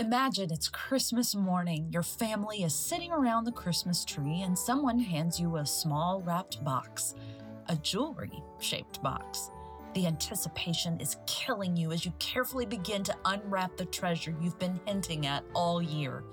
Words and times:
Imagine 0.00 0.50
it's 0.50 0.70
Christmas 0.70 1.34
morning. 1.34 1.86
Your 1.92 2.02
family 2.02 2.62
is 2.62 2.74
sitting 2.74 3.12
around 3.12 3.44
the 3.44 3.52
Christmas 3.52 4.02
tree, 4.02 4.40
and 4.40 4.58
someone 4.58 4.98
hands 4.98 5.38
you 5.38 5.58
a 5.58 5.66
small 5.66 6.22
wrapped 6.22 6.64
box, 6.64 7.14
a 7.68 7.76
jewelry 7.76 8.42
shaped 8.60 9.02
box. 9.02 9.50
The 9.92 10.06
anticipation 10.06 10.98
is 11.00 11.18
killing 11.26 11.76
you 11.76 11.92
as 11.92 12.06
you 12.06 12.14
carefully 12.18 12.64
begin 12.64 13.04
to 13.04 13.16
unwrap 13.26 13.76
the 13.76 13.84
treasure 13.84 14.34
you've 14.40 14.58
been 14.58 14.80
hinting 14.86 15.26
at 15.26 15.44
all 15.54 15.82
year. 15.82 16.24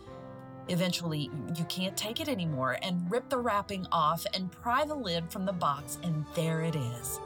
Eventually, 0.69 1.29
you 1.57 1.65
can't 1.65 1.97
take 1.97 2.21
it 2.21 2.29
anymore 2.29 2.77
and 2.81 3.11
rip 3.11 3.27
the 3.27 3.37
wrapping 3.37 3.85
off 3.91 4.25
and 4.33 4.49
pry 4.49 4.85
the 4.85 4.95
lid 4.95 5.29
from 5.29 5.45
the 5.45 5.51
box, 5.51 5.99
and 6.03 6.25
there 6.35 6.61
it 6.61 6.77
is 6.77 7.19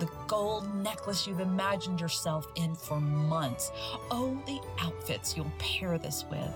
the 0.00 0.08
gold 0.26 0.74
necklace 0.76 1.26
you've 1.26 1.40
imagined 1.40 2.00
yourself 2.00 2.46
in 2.56 2.74
for 2.74 3.00
months. 3.00 3.70
Oh, 4.10 4.36
the 4.46 4.60
outfits 4.80 5.36
you'll 5.36 5.52
pair 5.58 5.98
this 5.98 6.24
with. 6.30 6.52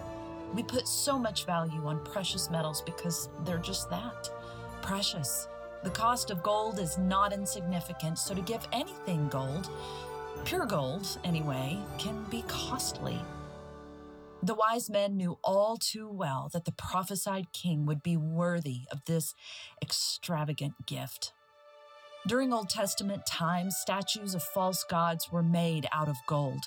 We 0.54 0.62
put 0.62 0.88
so 0.88 1.18
much 1.18 1.44
value 1.44 1.84
on 1.84 2.04
precious 2.04 2.50
metals 2.50 2.82
because 2.82 3.28
they're 3.44 3.58
just 3.58 3.90
that 3.90 4.30
precious. 4.82 5.48
The 5.84 5.90
cost 5.90 6.30
of 6.30 6.42
gold 6.42 6.78
is 6.78 6.98
not 6.98 7.32
insignificant, 7.32 8.18
so 8.18 8.34
to 8.34 8.40
give 8.40 8.66
anything 8.72 9.28
gold, 9.28 9.70
pure 10.44 10.66
gold 10.66 11.18
anyway, 11.24 11.78
can 11.98 12.24
be 12.30 12.42
costly. 12.48 13.20
The 14.42 14.54
wise 14.54 14.88
men 14.88 15.16
knew 15.16 15.38
all 15.42 15.76
too 15.76 16.08
well 16.08 16.48
that 16.52 16.64
the 16.64 16.72
prophesied 16.72 17.52
king 17.52 17.86
would 17.86 18.02
be 18.02 18.16
worthy 18.16 18.82
of 18.90 19.04
this 19.04 19.34
extravagant 19.82 20.86
gift. 20.86 21.32
During 22.28 22.52
Old 22.52 22.68
Testament 22.68 23.24
times, 23.24 23.78
statues 23.78 24.34
of 24.34 24.42
false 24.42 24.84
gods 24.84 25.32
were 25.32 25.42
made 25.42 25.88
out 25.92 26.10
of 26.10 26.16
gold. 26.26 26.60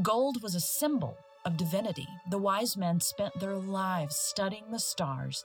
Gold 0.00 0.42
was 0.42 0.54
a 0.54 0.60
symbol 0.60 1.18
of 1.44 1.58
divinity. 1.58 2.08
The 2.30 2.38
wise 2.38 2.78
men 2.78 2.98
spent 2.98 3.38
their 3.38 3.56
lives 3.56 4.16
studying 4.16 4.70
the 4.70 4.78
stars 4.78 5.44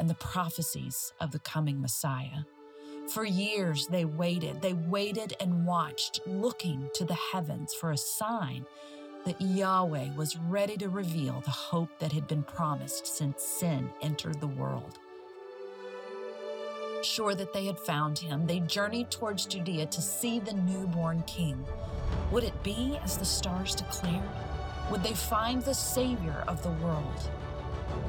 and 0.00 0.10
the 0.10 0.14
prophecies 0.14 1.12
of 1.20 1.30
the 1.30 1.38
coming 1.38 1.80
Messiah. 1.80 2.42
For 3.08 3.24
years, 3.24 3.86
they 3.86 4.04
waited. 4.04 4.60
They 4.60 4.72
waited 4.72 5.34
and 5.38 5.64
watched, 5.64 6.18
looking 6.26 6.90
to 6.94 7.04
the 7.04 7.14
heavens 7.14 7.72
for 7.72 7.92
a 7.92 7.96
sign 7.96 8.66
that 9.26 9.40
Yahweh 9.40 10.16
was 10.16 10.36
ready 10.48 10.76
to 10.78 10.88
reveal 10.88 11.40
the 11.40 11.52
hope 11.52 12.00
that 12.00 12.10
had 12.10 12.26
been 12.26 12.42
promised 12.42 13.06
since 13.06 13.44
sin 13.44 13.90
entered 14.02 14.40
the 14.40 14.48
world 14.48 14.98
sure 17.04 17.34
that 17.34 17.52
they 17.52 17.66
had 17.66 17.78
found 17.78 18.18
him, 18.18 18.46
they 18.46 18.60
journeyed 18.60 19.10
towards 19.10 19.46
Judea 19.46 19.86
to 19.86 20.02
see 20.02 20.40
the 20.40 20.54
newborn 20.54 21.22
king. 21.26 21.64
Would 22.30 22.44
it 22.44 22.62
be 22.62 22.98
as 23.02 23.16
the 23.16 23.24
stars 23.24 23.74
declared? 23.74 24.22
Would 24.90 25.02
they 25.02 25.14
find 25.14 25.62
the 25.62 25.74
Savior 25.74 26.44
of 26.48 26.62
the 26.62 26.70
world? 26.84 27.30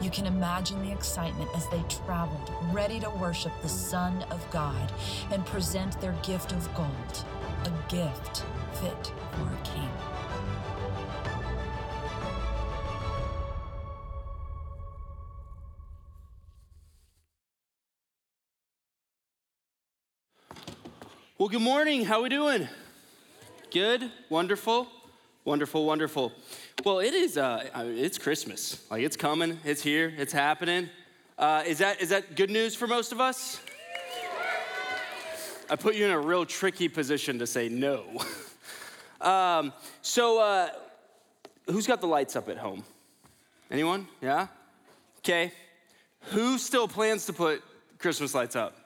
You 0.02 0.10
can 0.10 0.26
imagine 0.26 0.82
the 0.84 0.92
excitement 0.92 1.50
as 1.56 1.68
they 1.70 1.84
traveled, 2.06 2.52
ready 2.72 3.00
to 3.00 3.10
worship 3.10 3.54
the 3.62 3.70
Son 3.70 4.24
of 4.32 4.46
God 4.52 4.92
and 5.32 5.46
present 5.46 6.00
their 6.02 6.16
gift 6.24 6.52
of 6.52 6.74
gold, 6.76 7.26
a 7.66 7.92
gift 7.92 8.44
fit 8.74 9.12
for 9.32 9.48
a 9.48 9.62
king. 9.64 9.90
Well, 21.38 21.50
good 21.50 21.62
morning. 21.62 22.06
How 22.06 22.24
we 22.24 22.30
doing? 22.30 22.70
Good. 23.70 24.10
Wonderful. 24.30 24.88
Wonderful. 25.44 25.86
Wonderful. 25.86 26.32
Well, 26.86 27.00
it 27.00 27.14
is. 27.14 27.38
Uh, 27.38 27.70
it's 27.88 28.18
Christmas. 28.18 28.82
Like 28.90 29.04
it's 29.04 29.18
coming. 29.18 29.60
It's 29.66 29.84
here. 29.84 30.14
It's 30.18 30.32
happening. 30.32 30.90
Uh, 31.38 31.64
is 31.68 31.80
that 31.80 32.02
is 32.02 32.08
that 32.08 32.38
good 32.38 32.50
news 32.50 32.74
for 32.74 32.88
most 32.88 33.12
of 33.12 33.20
us? 33.20 33.60
I 35.70 35.76
put 35.76 35.96
you 35.96 36.06
in 36.06 36.12
a 36.12 36.20
real 36.20 36.46
tricky 36.46 36.88
position 36.88 37.40
to 37.40 37.48
say 37.48 37.68
no. 37.68 38.06
um, 39.20 39.74
so, 40.02 40.40
uh, 40.40 40.70
who's 41.70 41.86
got 41.86 42.00
the 42.00 42.08
lights 42.08 42.38
up 42.38 42.48
at 42.48 42.56
home? 42.56 42.86
Anyone? 43.70 44.08
Yeah. 44.22 44.48
Okay. 45.18 45.52
Who 46.32 46.58
still 46.58 46.88
plans 46.88 47.26
to 47.26 47.34
put 47.34 47.62
Christmas 48.00 48.34
lights 48.34 48.56
up? 48.56 48.85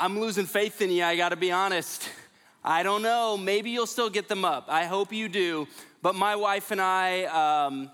I'm 0.00 0.20
losing 0.20 0.46
faith 0.46 0.80
in 0.80 0.92
you, 0.92 1.02
I 1.02 1.16
gotta 1.16 1.34
be 1.34 1.50
honest. 1.50 2.08
I 2.64 2.84
don't 2.84 3.02
know, 3.02 3.36
maybe 3.36 3.70
you'll 3.70 3.86
still 3.86 4.10
get 4.10 4.28
them 4.28 4.44
up. 4.44 4.66
I 4.68 4.84
hope 4.84 5.12
you 5.12 5.28
do. 5.28 5.66
But 6.02 6.14
my 6.14 6.36
wife 6.36 6.70
and 6.70 6.80
I, 6.80 7.24
um, 7.66 7.90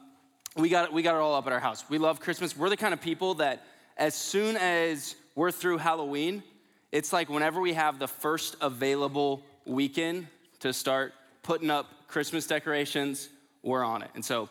we, 0.55 0.69
got, 0.69 0.93
we 0.93 1.01
got 1.01 1.15
it 1.15 1.21
all 1.21 1.35
up 1.35 1.47
at 1.47 1.53
our 1.55 1.61
house. 1.61 1.85
We 1.89 1.97
love 1.97 2.21
Christmas. 2.21 2.55
We're 2.55 2.69
the 2.69 2.77
kind 2.77 2.93
of 2.93 3.01
people 3.01 3.35
that 3.35 3.65
as 3.97 4.15
soon 4.15 4.57
as 4.59 5.15
we're 5.35 5.51
through 5.51 5.79
Halloween, 5.79 6.43
it's 6.93 7.11
like 7.11 7.31
whenever 7.31 7.59
we 7.59 7.73
have 7.73 7.99
the 7.99 8.09
first 8.09 8.57
available 8.61 9.43
weekend 9.65 10.27
to 10.61 10.75
start 10.75 11.15
putting 11.43 11.71
up 11.71 11.87
Christmas 12.07 12.47
decorations, 12.47 13.31
we're 13.63 13.83
on 13.83 14.03
it. 14.03 14.11
And 14.15 14.23
so 14.23 14.51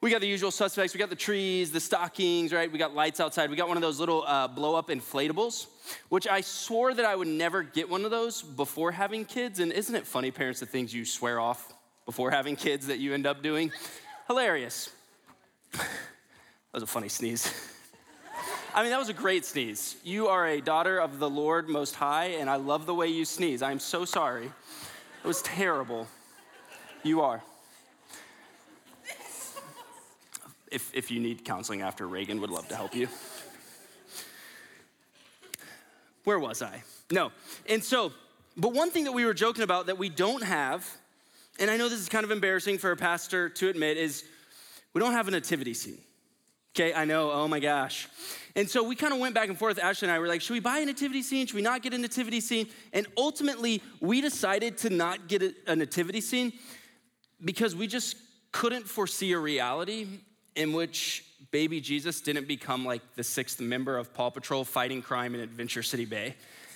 we 0.00 0.10
got 0.10 0.20
the 0.20 0.28
usual 0.28 0.52
suspects. 0.52 0.94
We 0.94 0.98
got 0.98 1.10
the 1.10 1.16
trees, 1.16 1.72
the 1.72 1.80
stockings, 1.80 2.52
right? 2.52 2.70
We 2.70 2.78
got 2.78 2.94
lights 2.94 3.18
outside. 3.18 3.50
We 3.50 3.56
got 3.56 3.66
one 3.66 3.76
of 3.76 3.82
those 3.82 3.98
little 3.98 4.22
uh, 4.26 4.46
blow 4.46 4.76
up 4.76 4.88
inflatables, 4.88 5.66
which 6.08 6.28
I 6.28 6.40
swore 6.40 6.94
that 6.94 7.04
I 7.04 7.16
would 7.16 7.26
never 7.26 7.64
get 7.64 7.90
one 7.90 8.04
of 8.04 8.12
those 8.12 8.42
before 8.42 8.92
having 8.92 9.24
kids. 9.24 9.58
And 9.58 9.72
isn't 9.72 9.94
it 9.94 10.06
funny, 10.06 10.30
parents, 10.30 10.60
the 10.60 10.66
things 10.66 10.94
you 10.94 11.04
swear 11.04 11.40
off 11.40 11.74
before 12.06 12.30
having 12.30 12.54
kids 12.54 12.86
that 12.86 13.00
you 13.00 13.12
end 13.12 13.26
up 13.26 13.42
doing? 13.42 13.72
Hilarious. 14.28 14.90
that 15.72 15.88
was 16.72 16.84
a 16.84 16.86
funny 16.86 17.08
sneeze. 17.08 17.52
I 18.74 18.82
mean, 18.82 18.92
that 18.92 18.98
was 19.00 19.08
a 19.08 19.14
great 19.14 19.44
sneeze. 19.44 19.96
You 20.04 20.28
are 20.28 20.46
a 20.46 20.60
daughter 20.60 21.00
of 21.00 21.18
the 21.18 21.28
Lord 21.28 21.68
Most 21.68 21.96
High, 21.96 22.26
and 22.38 22.48
I 22.48 22.56
love 22.56 22.86
the 22.86 22.94
way 22.94 23.08
you 23.08 23.24
sneeze. 23.24 23.62
I'm 23.62 23.80
so 23.80 24.04
sorry. 24.04 24.44
It 24.44 25.26
was 25.26 25.42
terrible. 25.42 26.06
You 27.02 27.22
are. 27.22 27.42
If, 30.70 30.90
if 30.94 31.10
you 31.10 31.20
need 31.20 31.44
counseling 31.44 31.82
after 31.82 32.06
Reagan, 32.06 32.40
would 32.40 32.50
love 32.50 32.68
to 32.68 32.76
help 32.76 32.94
you. 32.94 33.08
Where 36.24 36.38
was 36.38 36.60
I? 36.62 36.82
No. 37.10 37.32
And 37.66 37.82
so, 37.82 38.12
but 38.56 38.74
one 38.74 38.90
thing 38.90 39.04
that 39.04 39.12
we 39.12 39.24
were 39.24 39.34
joking 39.34 39.62
about 39.62 39.86
that 39.86 39.98
we 39.98 40.08
don't 40.08 40.42
have, 40.42 40.86
and 41.58 41.70
I 41.70 41.76
know 41.76 41.88
this 41.88 42.00
is 42.00 42.08
kind 42.08 42.24
of 42.24 42.30
embarrassing 42.30 42.78
for 42.78 42.90
a 42.90 42.96
pastor 42.96 43.48
to 43.48 43.68
admit, 43.68 43.96
is 43.96 44.24
we 44.92 45.00
don't 45.00 45.12
have 45.12 45.28
a 45.28 45.30
nativity 45.30 45.74
scene. 45.74 45.98
Okay, 46.76 46.92
I 46.94 47.04
know, 47.04 47.32
oh 47.32 47.48
my 47.48 47.60
gosh. 47.60 48.08
And 48.54 48.68
so 48.68 48.82
we 48.82 48.94
kind 48.94 49.12
of 49.12 49.20
went 49.20 49.34
back 49.34 49.48
and 49.48 49.58
forth. 49.58 49.78
Ashley 49.78 50.06
and 50.06 50.14
I 50.14 50.18
were 50.18 50.28
like, 50.28 50.40
should 50.40 50.52
we 50.52 50.60
buy 50.60 50.78
a 50.78 50.84
nativity 50.84 51.22
scene? 51.22 51.46
Should 51.46 51.56
we 51.56 51.62
not 51.62 51.82
get 51.82 51.94
a 51.94 51.98
nativity 51.98 52.40
scene? 52.40 52.68
And 52.92 53.06
ultimately, 53.16 53.82
we 54.00 54.20
decided 54.20 54.78
to 54.78 54.90
not 54.90 55.28
get 55.28 55.42
a, 55.66 55.74
nativity 55.74 56.20
scene 56.20 56.52
because 57.44 57.74
we 57.74 57.86
just 57.86 58.16
couldn't 58.52 58.86
foresee 58.88 59.32
a 59.32 59.38
reality 59.38 60.06
in 60.58 60.72
which 60.72 61.24
baby 61.52 61.80
Jesus 61.80 62.20
didn't 62.20 62.48
become 62.48 62.84
like 62.84 63.00
the 63.14 63.22
sixth 63.22 63.60
member 63.60 63.96
of 63.96 64.12
Paw 64.12 64.28
Patrol 64.28 64.64
fighting 64.64 65.00
crime 65.00 65.34
in 65.34 65.40
Adventure 65.40 65.84
City 65.84 66.04
Bay. 66.04 66.34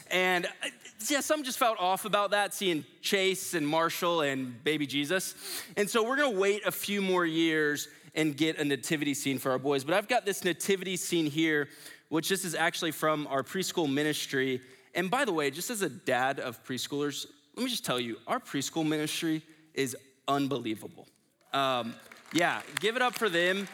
And 0.09 0.47
uh, 0.47 0.69
yeah, 1.09 1.20
some 1.20 1.43
just 1.43 1.59
felt 1.59 1.78
off 1.81 2.04
about 2.04 2.31
that, 2.31 2.54
seeing 2.54 2.84
Chase 3.00 3.54
and 3.54 3.66
Marshall 3.66 4.20
and 4.20 4.62
baby 4.62 4.87
Jesus. 4.87 5.34
And 5.76 5.91
so 5.91 6.09
we're 6.09 6.16
gonna 6.16 6.38
wait 6.38 6.65
a 6.65 6.70
few 6.70 7.03
more 7.03 7.26
years 7.26 7.88
and 8.15 8.37
get 8.37 8.59
a 8.59 8.65
nativity 8.65 9.15
scene 9.15 9.38
for 9.38 9.50
our 9.50 9.59
boys. 9.59 9.82
But 9.82 9.94
I've 9.94 10.09
got 10.09 10.25
this 10.25 10.44
nativity 10.44 10.97
scene 10.97 11.26
here, 11.26 11.69
which 12.09 12.28
this 12.28 12.44
is 12.44 12.54
actually 12.54 12.93
from 12.93 13.26
our 13.26 13.43
preschool 13.43 13.93
ministry. 13.93 14.60
And 14.94 15.10
by 15.10 15.25
the 15.25 15.32
way, 15.32 15.50
just 15.50 15.70
as 15.70 15.82
a 15.82 15.88
dad 15.88 16.38
of 16.38 16.62
preschoolers, 16.62 17.26
let 17.56 17.64
me 17.64 17.70
just 17.70 17.84
tell 17.84 17.99
you, 17.99 18.19
our 18.28 18.38
preschool 18.38 18.87
ministry 18.87 19.43
is 19.75 19.97
unbelievable. 20.28 21.09
Um, 21.53 21.94
yeah, 22.32 22.62
give 22.81 22.96
it 22.96 23.02
up 23.02 23.14
for 23.14 23.29
them. 23.29 23.69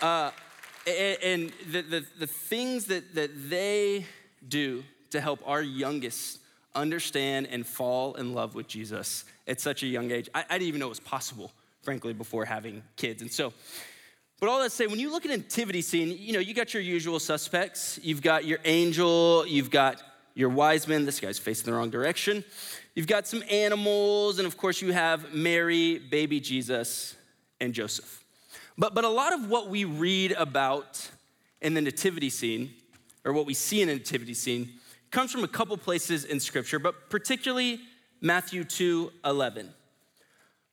Uh, 0.00 0.30
and 0.86 1.52
the, 1.70 1.82
the, 1.82 2.06
the 2.18 2.26
things 2.26 2.86
that, 2.86 3.14
that 3.14 3.50
they 3.50 4.06
do 4.46 4.84
to 5.10 5.20
help 5.20 5.40
our 5.46 5.62
youngest 5.62 6.38
understand 6.74 7.48
and 7.50 7.66
fall 7.66 8.14
in 8.14 8.32
love 8.32 8.54
with 8.54 8.68
Jesus 8.68 9.24
at 9.46 9.60
such 9.60 9.82
a 9.82 9.86
young 9.86 10.10
age, 10.10 10.28
I, 10.34 10.44
I 10.48 10.54
didn't 10.54 10.68
even 10.68 10.80
know 10.80 10.86
it 10.86 10.90
was 10.90 11.00
possible, 11.00 11.52
frankly, 11.82 12.12
before 12.12 12.44
having 12.44 12.82
kids. 12.96 13.22
And 13.22 13.30
so, 13.30 13.52
but 14.40 14.48
all 14.48 14.58
that 14.60 14.66
to 14.66 14.70
say, 14.70 14.86
when 14.86 15.00
you 15.00 15.10
look 15.10 15.24
at 15.24 15.32
a 15.32 15.36
nativity 15.36 15.82
scene, 15.82 16.16
you 16.18 16.32
know, 16.32 16.38
you 16.38 16.54
got 16.54 16.72
your 16.72 16.82
usual 16.82 17.18
suspects. 17.18 17.98
You've 18.02 18.22
got 18.22 18.44
your 18.44 18.58
angel, 18.64 19.46
you've 19.46 19.70
got 19.70 20.00
your 20.34 20.48
wise 20.48 20.86
men. 20.86 21.04
This 21.04 21.18
guy's 21.18 21.38
facing 21.38 21.66
the 21.66 21.76
wrong 21.76 21.90
direction. 21.90 22.44
You've 22.94 23.08
got 23.08 23.26
some 23.26 23.42
animals, 23.50 24.38
and 24.38 24.46
of 24.46 24.56
course, 24.56 24.80
you 24.80 24.92
have 24.92 25.34
Mary, 25.34 25.98
baby 25.98 26.38
Jesus, 26.40 27.16
and 27.60 27.74
Joseph. 27.74 28.24
But, 28.76 28.94
but 28.94 29.04
a 29.04 29.08
lot 29.08 29.32
of 29.32 29.48
what 29.48 29.68
we 29.68 29.84
read 29.84 30.32
about 30.32 31.10
in 31.60 31.74
the 31.74 31.80
nativity 31.80 32.30
scene, 32.30 32.70
or 33.24 33.32
what 33.32 33.46
we 33.46 33.54
see 33.54 33.82
in 33.82 33.88
the 33.88 33.94
nativity 33.94 34.34
scene, 34.34 34.70
comes 35.10 35.32
from 35.32 35.44
a 35.44 35.48
couple 35.48 35.76
places 35.76 36.24
in 36.24 36.38
scripture, 36.38 36.78
but 36.78 37.10
particularly 37.10 37.80
Matthew 38.20 38.64
2 38.64 39.12
11. 39.24 39.70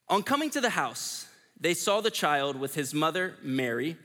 On 0.08 0.22
coming 0.22 0.50
to 0.52 0.62
the 0.62 0.70
house, 0.70 1.28
they 1.60 1.74
saw 1.74 2.02
the 2.02 2.12
child 2.12 2.56
with 2.56 2.76
his 2.76 2.94
mother, 2.94 3.36
Mary, 3.42 3.98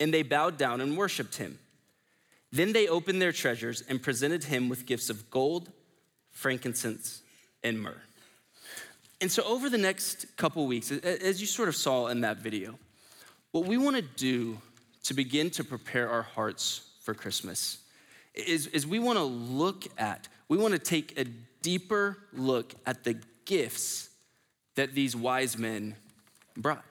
and 0.00 0.12
they 0.12 0.22
bowed 0.22 0.56
down 0.56 0.80
and 0.80 0.96
worshiped 0.96 1.36
him. 1.36 1.58
Then 2.50 2.72
they 2.72 2.88
opened 2.88 3.20
their 3.20 3.32
treasures 3.32 3.82
and 3.88 4.02
presented 4.02 4.44
him 4.44 4.68
with 4.68 4.86
gifts 4.86 5.10
of 5.10 5.28
gold, 5.30 5.70
frankincense, 6.30 7.22
and 7.62 7.80
myrrh. 7.80 8.00
And 9.24 9.32
so, 9.32 9.42
over 9.44 9.70
the 9.70 9.78
next 9.78 10.36
couple 10.36 10.66
weeks, 10.66 10.92
as 10.92 11.40
you 11.40 11.46
sort 11.46 11.70
of 11.70 11.76
saw 11.76 12.08
in 12.08 12.20
that 12.20 12.36
video, 12.36 12.78
what 13.52 13.64
we 13.64 13.78
want 13.78 13.96
to 13.96 14.02
do 14.02 14.58
to 15.04 15.14
begin 15.14 15.48
to 15.52 15.64
prepare 15.64 16.10
our 16.10 16.20
hearts 16.20 16.90
for 17.00 17.14
Christmas 17.14 17.78
is, 18.34 18.66
is 18.66 18.86
we 18.86 18.98
want 18.98 19.16
to 19.16 19.24
look 19.24 19.86
at, 19.96 20.28
we 20.50 20.58
want 20.58 20.74
to 20.74 20.78
take 20.78 21.18
a 21.18 21.24
deeper 21.62 22.18
look 22.34 22.74
at 22.84 23.04
the 23.04 23.18
gifts 23.46 24.10
that 24.74 24.94
these 24.94 25.16
wise 25.16 25.56
men 25.56 25.96
brought. 26.54 26.84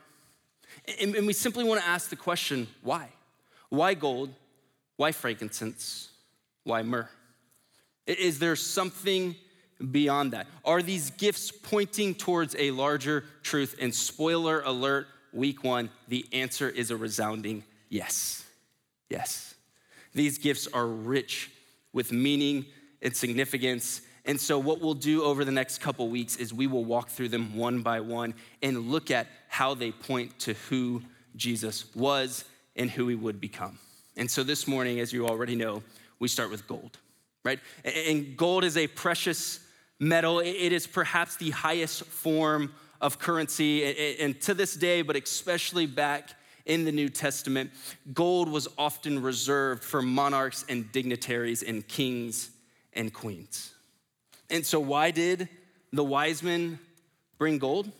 And, 0.99 1.13
and 1.13 1.27
we 1.27 1.33
simply 1.33 1.63
want 1.63 1.81
to 1.81 1.87
ask 1.87 2.09
the 2.09 2.15
question 2.15 2.67
why? 2.81 3.09
Why 3.69 3.93
gold? 3.93 4.31
Why 4.97 5.11
frankincense? 5.11 6.09
Why 6.63 6.81
myrrh? 6.81 7.09
Is 8.07 8.39
there 8.39 8.55
something 8.55 9.35
beyond 9.91 10.33
that? 10.33 10.47
Are 10.63 10.81
these 10.81 11.11
gifts 11.11 11.51
pointing 11.51 12.15
towards 12.15 12.55
a 12.57 12.71
larger 12.71 13.25
truth? 13.41 13.75
And 13.79 13.93
spoiler 13.93 14.61
alert, 14.61 15.07
week 15.31 15.63
one, 15.63 15.89
the 16.07 16.25
answer 16.31 16.69
is 16.69 16.91
a 16.91 16.97
resounding 16.97 17.63
yes. 17.89 18.45
Yes. 19.09 19.55
These 20.13 20.37
gifts 20.37 20.67
are 20.67 20.87
rich 20.87 21.51
with 21.91 22.11
meaning 22.11 22.65
and 23.01 23.15
significance. 23.15 24.01
And 24.25 24.39
so, 24.39 24.57
what 24.57 24.79
we'll 24.79 24.93
do 24.93 25.23
over 25.23 25.43
the 25.43 25.51
next 25.51 25.79
couple 25.79 26.07
weeks 26.09 26.37
is 26.37 26.53
we 26.53 26.67
will 26.67 26.85
walk 26.85 27.09
through 27.09 27.29
them 27.29 27.55
one 27.55 27.81
by 27.81 27.99
one 27.99 28.33
and 28.61 28.89
look 28.89 29.11
at 29.11 29.27
how 29.49 29.73
they 29.73 29.91
point 29.91 30.39
to 30.39 30.53
who 30.69 31.01
Jesus 31.35 31.93
was 31.95 32.45
and 32.75 32.89
who 32.89 33.07
he 33.07 33.15
would 33.15 33.41
become. 33.41 33.77
And 34.15 34.29
so, 34.29 34.43
this 34.43 34.67
morning, 34.67 34.99
as 34.99 35.11
you 35.11 35.27
already 35.27 35.55
know, 35.55 35.83
we 36.19 36.27
start 36.27 36.49
with 36.49 36.67
gold, 36.67 36.97
right? 37.43 37.59
And 37.83 38.37
gold 38.37 38.63
is 38.63 38.77
a 38.77 38.87
precious 38.87 39.59
metal, 40.03 40.39
it 40.39 40.71
is 40.71 40.85
perhaps 40.85 41.37
the 41.37 41.51
highest 41.51 42.03
form 42.05 42.73
of 43.01 43.19
currency. 43.19 44.17
And 44.19 44.39
to 44.41 44.53
this 44.53 44.75
day, 44.75 45.01
but 45.01 45.15
especially 45.15 45.85
back 45.85 46.31
in 46.65 46.85
the 46.85 46.91
New 46.91 47.09
Testament, 47.09 47.71
gold 48.13 48.49
was 48.49 48.67
often 48.77 49.21
reserved 49.21 49.83
for 49.83 50.01
monarchs 50.01 50.65
and 50.69 50.91
dignitaries 50.91 51.63
and 51.63 51.87
kings 51.87 52.51
and 52.93 53.13
queens. 53.13 53.73
And 54.49 54.65
so, 54.65 54.79
why 54.79 55.11
did 55.11 55.49
the 55.91 56.03
wise 56.03 56.43
men 56.43 56.79
bring 57.37 57.57
gold? 57.57 57.91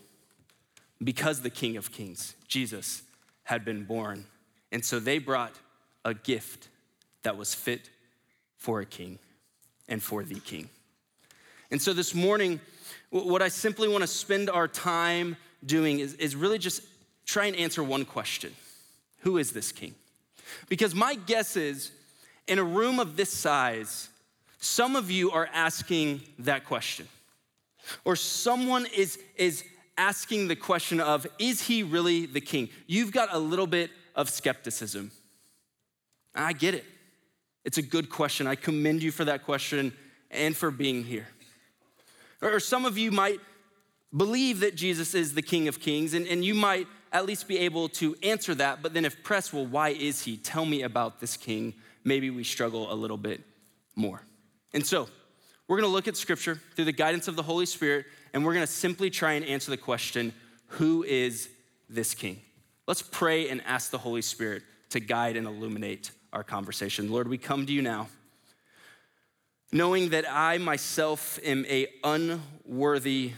Because 1.04 1.42
the 1.42 1.50
King 1.50 1.76
of 1.78 1.92
Kings, 1.92 2.36
Jesus, 2.48 3.02
had 3.44 3.66
been 3.66 3.84
born. 3.84 4.26
And 4.72 4.84
so 4.84 5.00
they 5.00 5.20
brought 5.20 5.54
a 6.06 6.14
gift 6.14 6.70
that 7.24 7.38
was 7.38 7.54
fit 7.54 7.90
for 8.58 8.80
a 8.80 8.86
king 8.86 9.20
and 9.90 10.02
for 10.02 10.24
the 10.24 10.40
king. 10.40 10.70
And 11.74 11.82
so 11.82 11.92
this 11.92 12.14
morning, 12.14 12.62
what 13.10 13.42
I 13.42 13.48
simply 13.48 13.88
want 13.88 14.04
to 14.04 14.08
spend 14.08 14.48
our 14.48 14.68
time 14.68 15.36
doing 15.66 16.02
is, 16.02 16.14
is 16.14 16.36
really 16.36 16.60
just 16.60 16.84
try 17.26 17.48
and 17.48 17.56
answer 17.56 17.84
one 17.84 18.06
question 18.06 18.54
Who 19.22 19.40
is 19.40 19.54
this 19.54 19.72
king? 19.72 19.96
Because 20.70 20.94
my 20.94 21.16
guess 21.16 21.58
is, 21.58 21.92
in 22.48 22.60
a 22.60 22.64
room 22.64 23.00
of 23.00 23.16
this 23.16 23.34
size, 23.34 24.10
some 24.60 24.96
of 24.96 25.10
you 25.10 25.32
are 25.32 25.50
asking 25.52 26.22
that 26.38 26.64
question. 26.64 27.08
Or 28.06 28.16
someone 28.16 28.86
is, 28.96 29.18
is 29.36 29.64
asking 29.98 30.50
the 30.50 30.56
question 30.56 31.00
of, 31.00 31.26
is 31.40 31.60
he 31.60 31.82
really 31.82 32.28
the 32.28 32.40
king? 32.40 32.70
You've 32.86 33.12
got 33.12 33.30
a 33.34 33.40
little 33.40 33.66
bit 33.66 33.90
of 34.16 34.30
skepticism. 34.30 35.10
I 36.36 36.54
get 36.54 36.76
it. 36.76 36.86
It's 37.66 37.80
a 37.80 37.82
good 37.82 38.12
question. 38.12 38.46
I 38.46 38.54
commend 38.54 39.02
you 39.02 39.10
for 39.10 39.26
that 39.26 39.44
question 39.44 39.92
and 40.30 40.56
for 40.56 40.70
being 40.70 41.04
here. 41.04 41.28
Or 42.44 42.60
some 42.60 42.86
of 42.86 42.98
you 42.98 43.12
might 43.12 43.40
believe 44.16 44.60
that 44.60 44.76
Jesus 44.76 45.16
is 45.16 45.34
the 45.34 45.42
King 45.42 45.68
of 45.68 45.80
Kings, 45.80 46.14
and, 46.14 46.28
and 46.28 46.44
you 46.44 46.54
might 46.54 46.88
at 47.12 47.26
least 47.26 47.48
be 47.48 47.60
able 47.60 47.90
to 47.90 48.16
answer 48.22 48.54
that. 48.56 48.82
But 48.82 48.94
then, 48.94 49.06
if 49.06 49.24
pressed, 49.24 49.54
well, 49.54 49.66
why 49.66 49.90
is 49.90 50.24
he? 50.24 50.38
Tell 50.38 50.66
me 50.66 50.84
about 50.84 51.20
this 51.20 51.38
king. 51.38 51.74
Maybe 52.04 52.30
we 52.30 52.44
struggle 52.44 52.92
a 52.92 52.96
little 52.96 53.18
bit 53.18 53.42
more. 53.96 54.22
And 54.74 54.86
so, 54.86 55.08
we're 55.68 55.78
gonna 55.78 55.94
look 55.94 56.08
at 56.08 56.18
scripture 56.18 56.60
through 56.76 56.86
the 56.86 56.92
guidance 56.92 57.28
of 57.28 57.36
the 57.36 57.44
Holy 57.44 57.66
Spirit, 57.66 58.06
and 58.34 58.44
we're 58.44 58.54
gonna 58.54 58.68
simply 58.68 59.10
try 59.10 59.34
and 59.34 59.46
answer 59.46 59.72
the 59.72 59.78
question 59.78 60.34
who 60.68 61.04
is 61.04 61.50
this 61.88 62.14
king? 62.14 62.42
Let's 62.88 63.04
pray 63.04 63.50
and 63.50 63.62
ask 63.66 63.92
the 63.92 63.98
Holy 63.98 64.24
Spirit 64.24 64.64
to 64.90 65.00
guide 65.00 65.38
and 65.38 65.48
illuminate 65.48 66.12
our 66.34 66.44
conversation. 66.44 67.12
Lord, 67.12 67.28
we 67.28 67.38
come 67.38 67.66
to 67.68 67.72
you 67.72 67.82
now 67.82 68.08
knowing 69.74 70.10
that 70.10 70.24
I 70.30 70.60
myself 70.60 71.40
am 71.44 71.66
a 71.66 71.88
unworthy 72.04 73.34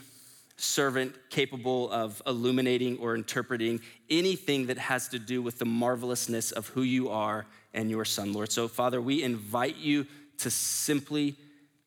servant 0.57 1.15
capable 1.29 1.89
of 1.91 2.21
illuminating 2.27 2.97
or 2.97 3.15
interpreting 3.15 3.79
anything 4.09 4.67
that 4.67 4.77
has 4.77 5.07
to 5.07 5.17
do 5.17 5.41
with 5.41 5.59
the 5.59 5.65
marvelousness 5.65 6.51
of 6.51 6.67
who 6.67 6.81
you 6.81 7.09
are 7.09 7.45
and 7.73 7.89
your 7.89 8.03
son, 8.03 8.33
Lord. 8.33 8.51
So, 8.51 8.67
Father, 8.67 9.01
we 9.01 9.23
invite 9.23 9.77
you 9.77 10.05
to 10.39 10.51
simply 10.51 11.35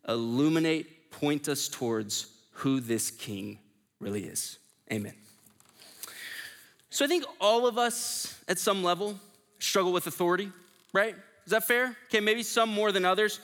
illuminate, 0.08 1.10
point 1.10 1.46
us 1.48 1.68
towards 1.68 2.28
who 2.52 2.80
this 2.80 3.10
king 3.10 3.58
really 4.00 4.24
is. 4.24 4.58
Amen. 4.90 5.14
So, 6.88 7.04
I 7.04 7.08
think 7.08 7.24
all 7.38 7.66
of 7.66 7.76
us 7.76 8.34
at 8.48 8.58
some 8.58 8.82
level 8.82 9.20
struggle 9.58 9.92
with 9.92 10.06
authority, 10.06 10.50
right? 10.94 11.14
Is 11.44 11.50
that 11.50 11.66
fair? 11.66 11.96
Okay, 12.06 12.20
maybe 12.20 12.42
some 12.42 12.70
more 12.70 12.92
than 12.92 13.04
others. 13.04 13.40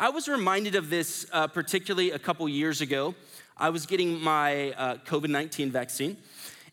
I 0.00 0.10
was 0.10 0.28
reminded 0.28 0.76
of 0.76 0.90
this 0.90 1.26
uh, 1.32 1.48
particularly 1.48 2.12
a 2.12 2.20
couple 2.20 2.48
years 2.48 2.80
ago. 2.80 3.16
I 3.56 3.70
was 3.70 3.84
getting 3.84 4.20
my 4.20 4.70
uh, 4.72 4.94
COVID 4.98 5.28
19 5.28 5.72
vaccine. 5.72 6.16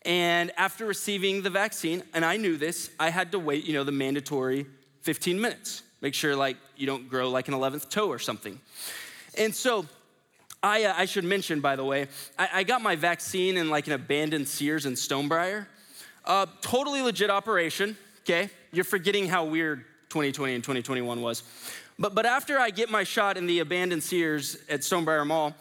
And 0.04 0.52
after 0.56 0.86
receiving 0.86 1.42
the 1.42 1.50
vaccine, 1.50 2.04
and 2.14 2.24
I 2.24 2.36
knew 2.36 2.56
this, 2.56 2.88
I 3.00 3.10
had 3.10 3.32
to 3.32 3.40
wait, 3.40 3.64
you 3.64 3.72
know, 3.72 3.82
the 3.82 3.90
mandatory 3.90 4.66
15 5.00 5.40
minutes. 5.40 5.82
Make 6.00 6.14
sure, 6.14 6.36
like, 6.36 6.56
you 6.76 6.86
don't 6.86 7.08
grow 7.08 7.28
like 7.28 7.48
an 7.48 7.54
11th 7.54 7.90
toe 7.90 8.08
or 8.08 8.20
something. 8.20 8.60
And 9.36 9.52
so, 9.52 9.86
I, 10.62 10.84
uh, 10.84 10.94
I 10.96 11.06
should 11.06 11.24
mention, 11.24 11.60
by 11.60 11.74
the 11.74 11.84
way, 11.84 12.06
I, 12.38 12.48
I, 12.54 12.62
got 12.62 12.80
my 12.80 12.94
vaccine 12.94 13.56
in 13.56 13.70
like 13.70 13.88
an 13.88 13.94
abandoned 13.94 14.46
Sears 14.46 14.86
in 14.86 14.92
Stonebriar. 14.92 15.66
Uh, 16.24 16.46
totally 16.60 17.02
legit 17.02 17.30
operation, 17.30 17.96
okay? 18.20 18.50
You're 18.70 18.84
forgetting 18.84 19.26
how 19.26 19.46
weird 19.46 19.84
2020 20.10 20.54
and 20.54 20.62
2021 20.62 21.20
was. 21.20 21.42
But, 21.98 22.14
but 22.14 22.26
after 22.26 22.58
I 22.58 22.70
get 22.70 22.90
my 22.90 23.04
shot 23.04 23.36
in 23.36 23.46
the 23.46 23.60
abandoned 23.60 24.02
Sears 24.02 24.58
at 24.68 24.80
Stonebriar 24.80 25.26
Mall, 25.26 25.54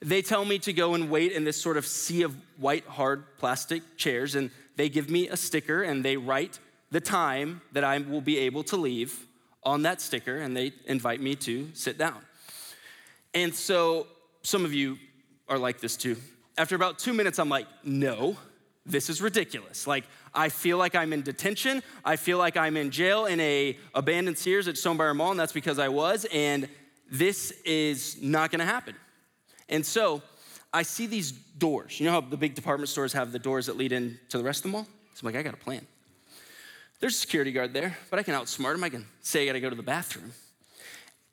they 0.00 0.22
tell 0.22 0.44
me 0.44 0.58
to 0.60 0.72
go 0.72 0.94
and 0.94 1.10
wait 1.10 1.32
in 1.32 1.44
this 1.44 1.60
sort 1.60 1.76
of 1.76 1.86
sea 1.86 2.22
of 2.22 2.36
white, 2.58 2.86
hard 2.86 3.24
plastic 3.38 3.96
chairs, 3.96 4.34
and 4.34 4.50
they 4.76 4.88
give 4.88 5.10
me 5.10 5.28
a 5.28 5.36
sticker 5.36 5.82
and 5.82 6.04
they 6.04 6.16
write 6.16 6.58
the 6.90 7.00
time 7.00 7.60
that 7.72 7.84
I 7.84 7.98
will 7.98 8.20
be 8.20 8.38
able 8.38 8.62
to 8.64 8.76
leave 8.76 9.26
on 9.62 9.82
that 9.82 10.00
sticker, 10.00 10.36
and 10.36 10.54
they 10.54 10.72
invite 10.86 11.20
me 11.20 11.34
to 11.36 11.70
sit 11.72 11.96
down. 11.96 12.20
And 13.32 13.54
so 13.54 14.06
some 14.42 14.64
of 14.64 14.74
you 14.74 14.98
are 15.48 15.58
like 15.58 15.80
this 15.80 15.96
too. 15.96 16.16
After 16.58 16.76
about 16.76 16.98
two 16.98 17.12
minutes, 17.14 17.38
I'm 17.38 17.48
like, 17.48 17.66
no, 17.82 18.36
this 18.86 19.08
is 19.08 19.22
ridiculous. 19.22 19.86
Like, 19.86 20.04
I 20.34 20.48
feel 20.48 20.76
like 20.76 20.94
I'm 20.94 21.12
in 21.12 21.22
detention. 21.22 21.82
I 22.04 22.16
feel 22.16 22.38
like 22.38 22.56
I'm 22.56 22.76
in 22.76 22.90
jail 22.90 23.26
in 23.26 23.40
a 23.40 23.78
abandoned 23.94 24.36
Sears 24.36 24.68
at 24.68 24.74
Stonebriar 24.74 25.16
Mall, 25.16 25.30
and 25.30 25.40
that's 25.40 25.52
because 25.52 25.78
I 25.78 25.88
was. 25.88 26.26
And 26.32 26.68
this 27.10 27.52
is 27.64 28.20
not 28.20 28.50
to 28.52 28.64
happen. 28.64 28.94
And 29.68 29.84
so 29.84 30.22
I 30.72 30.82
see 30.82 31.06
these 31.06 31.32
doors. 31.32 31.98
You 31.98 32.06
know 32.06 32.12
how 32.12 32.20
the 32.20 32.36
big 32.36 32.54
department 32.54 32.88
stores 32.88 33.12
have 33.12 33.32
the 33.32 33.38
doors 33.38 33.66
that 33.66 33.76
lead 33.76 33.92
into 33.92 34.36
the 34.36 34.44
rest 34.44 34.64
of 34.64 34.70
the 34.70 34.76
mall? 34.76 34.86
So 35.14 35.26
I'm 35.26 35.32
like, 35.32 35.36
I 35.38 35.42
got 35.42 35.54
a 35.54 35.58
plan. 35.58 35.86
There's 37.00 37.14
a 37.14 37.18
security 37.18 37.52
guard 37.52 37.72
there, 37.72 37.96
but 38.10 38.18
I 38.18 38.22
can 38.22 38.34
outsmart 38.34 38.74
him. 38.74 38.84
I 38.84 38.88
can 38.88 39.06
say 39.20 39.44
I 39.44 39.46
got 39.46 39.52
to 39.54 39.60
go 39.60 39.70
to 39.70 39.76
the 39.76 39.82
bathroom. 39.82 40.32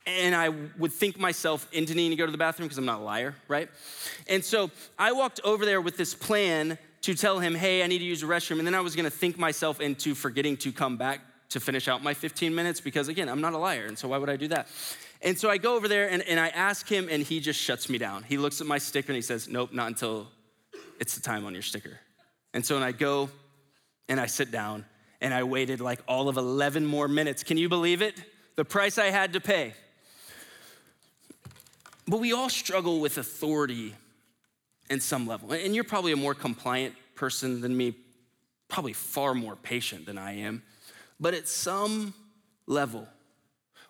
And 0.05 0.35
I 0.35 0.49
would 0.49 0.91
think 0.91 1.19
myself 1.19 1.67
into 1.71 1.93
needing 1.93 2.11
to 2.11 2.15
go 2.15 2.25
to 2.25 2.31
the 2.31 2.37
bathroom 2.37 2.67
because 2.67 2.77
I'm 2.77 2.85
not 2.85 2.99
a 2.99 3.03
liar, 3.03 3.35
right? 3.47 3.69
And 4.27 4.43
so 4.43 4.71
I 4.97 5.11
walked 5.11 5.39
over 5.43 5.65
there 5.65 5.79
with 5.79 5.97
this 5.97 6.15
plan 6.15 6.77
to 7.01 7.15
tell 7.15 7.39
him, 7.39 7.55
hey, 7.55 7.83
I 7.83 7.87
need 7.87 7.99
to 7.99 8.05
use 8.05 8.21
the 8.21 8.27
restroom. 8.27 8.59
And 8.59 8.67
then 8.67 8.75
I 8.75 8.81
was 8.81 8.95
gonna 8.95 9.09
think 9.09 9.37
myself 9.37 9.81
into 9.81 10.15
forgetting 10.15 10.57
to 10.57 10.71
come 10.71 10.97
back 10.97 11.21
to 11.49 11.59
finish 11.59 11.87
out 11.87 12.03
my 12.03 12.13
15 12.13 12.53
minutes 12.55 12.79
because, 12.79 13.07
again, 13.07 13.27
I'm 13.27 13.41
not 13.41 13.53
a 13.53 13.57
liar. 13.57 13.85
And 13.85 13.97
so 13.97 14.07
why 14.07 14.17
would 14.17 14.29
I 14.29 14.37
do 14.37 14.47
that? 14.49 14.67
And 15.21 15.37
so 15.37 15.49
I 15.49 15.57
go 15.57 15.75
over 15.75 15.87
there 15.87 16.09
and, 16.09 16.23
and 16.23 16.39
I 16.39 16.47
ask 16.47 16.87
him, 16.87 17.07
and 17.09 17.21
he 17.21 17.39
just 17.39 17.59
shuts 17.59 17.89
me 17.89 17.97
down. 17.97 18.23
He 18.23 18.37
looks 18.37 18.61
at 18.61 18.67
my 18.67 18.77
sticker 18.77 19.11
and 19.11 19.15
he 19.15 19.21
says, 19.21 19.47
nope, 19.47 19.73
not 19.73 19.87
until 19.87 20.27
it's 20.99 21.15
the 21.15 21.21
time 21.21 21.45
on 21.45 21.53
your 21.53 21.61
sticker. 21.61 21.99
And 22.53 22.65
so 22.65 22.75
when 22.75 22.83
I 22.83 22.91
go 22.91 23.29
and 24.07 24.19
I 24.19 24.25
sit 24.25 24.51
down 24.51 24.85
and 25.21 25.33
I 25.33 25.43
waited 25.43 25.79
like 25.79 26.01
all 26.07 26.27
of 26.27 26.37
11 26.37 26.85
more 26.85 27.07
minutes. 27.07 27.43
Can 27.43 27.57
you 27.57 27.69
believe 27.69 28.01
it? 28.01 28.21
The 28.55 28.65
price 28.65 28.97
I 28.97 29.11
had 29.11 29.33
to 29.33 29.39
pay. 29.39 29.73
But 32.07 32.19
we 32.19 32.33
all 32.33 32.49
struggle 32.49 32.99
with 32.99 33.17
authority 33.17 33.93
in 34.91 34.99
some 34.99 35.25
level. 35.25 35.53
And 35.53 35.73
you're 35.73 35.85
probably 35.85 36.11
a 36.11 36.17
more 36.17 36.35
compliant 36.35 36.93
person 37.15 37.61
than 37.61 37.75
me 37.75 37.95
probably 38.67 38.93
far 38.93 39.33
more 39.33 39.55
patient 39.55 40.05
than 40.05 40.17
I 40.17 40.37
am. 40.39 40.61
But 41.19 41.33
at 41.33 41.47
some 41.47 42.13
level, 42.67 43.07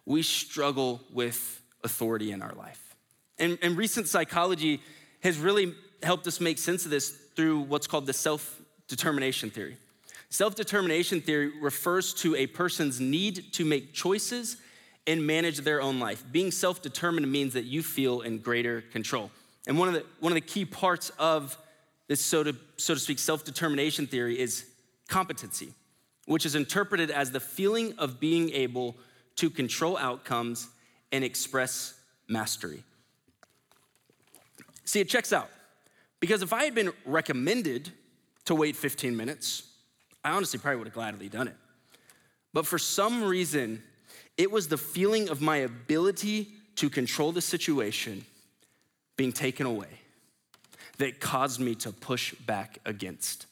we 0.05 0.21
struggle 0.21 1.01
with 1.11 1.61
authority 1.83 2.31
in 2.31 2.41
our 2.41 2.53
life. 2.53 2.95
And, 3.39 3.57
and 3.61 3.77
recent 3.77 4.07
psychology 4.07 4.81
has 5.23 5.37
really 5.37 5.73
helped 6.03 6.27
us 6.27 6.39
make 6.39 6.57
sense 6.57 6.85
of 6.85 6.91
this 6.91 7.09
through 7.35 7.61
what's 7.61 7.87
called 7.87 8.05
the 8.05 8.13
self 8.13 8.61
determination 8.87 9.49
theory. 9.49 9.77
Self 10.29 10.55
determination 10.55 11.21
theory 11.21 11.51
refers 11.61 12.13
to 12.15 12.35
a 12.35 12.47
person's 12.47 12.99
need 12.99 13.53
to 13.53 13.65
make 13.65 13.93
choices 13.93 14.57
and 15.07 15.25
manage 15.25 15.59
their 15.59 15.81
own 15.81 15.99
life. 15.99 16.23
Being 16.31 16.51
self 16.51 16.81
determined 16.81 17.31
means 17.31 17.53
that 17.53 17.65
you 17.65 17.81
feel 17.81 18.21
in 18.21 18.37
greater 18.37 18.81
control. 18.81 19.31
And 19.67 19.77
one 19.77 19.87
of 19.87 19.93
the, 19.93 20.05
one 20.19 20.31
of 20.31 20.35
the 20.35 20.41
key 20.41 20.65
parts 20.65 21.11
of 21.19 21.57
this, 22.07 22.21
so 22.21 22.43
to, 22.43 22.55
so 22.77 22.93
to 22.93 22.99
speak, 22.99 23.19
self 23.19 23.43
determination 23.43 24.07
theory 24.07 24.39
is 24.39 24.65
competency, 25.07 25.73
which 26.25 26.45
is 26.45 26.55
interpreted 26.55 27.11
as 27.11 27.31
the 27.31 27.39
feeling 27.39 27.93
of 27.97 28.19
being 28.19 28.49
able 28.51 28.97
to 29.35 29.49
control 29.49 29.97
outcomes 29.97 30.67
and 31.11 31.23
express 31.23 31.93
mastery. 32.27 32.83
See, 34.85 34.99
it 34.99 35.09
checks 35.09 35.31
out. 35.31 35.49
Because 36.19 36.41
if 36.41 36.53
I 36.53 36.65
had 36.65 36.75
been 36.75 36.91
recommended 37.05 37.91
to 38.45 38.55
wait 38.55 38.75
15 38.75 39.15
minutes, 39.15 39.63
I 40.23 40.31
honestly 40.31 40.59
probably 40.59 40.77
would 40.77 40.87
have 40.87 40.93
gladly 40.93 41.29
done 41.29 41.47
it. 41.47 41.55
But 42.53 42.65
for 42.65 42.77
some 42.77 43.23
reason, 43.23 43.81
it 44.37 44.51
was 44.51 44.67
the 44.67 44.77
feeling 44.77 45.29
of 45.29 45.41
my 45.41 45.57
ability 45.57 46.49
to 46.75 46.89
control 46.89 47.31
the 47.31 47.41
situation 47.41 48.25
being 49.17 49.31
taken 49.31 49.65
away 49.65 49.99
that 50.97 51.19
caused 51.19 51.59
me 51.59 51.75
to 51.75 51.91
push 51.91 52.33
back 52.33 52.79
against 52.85 53.45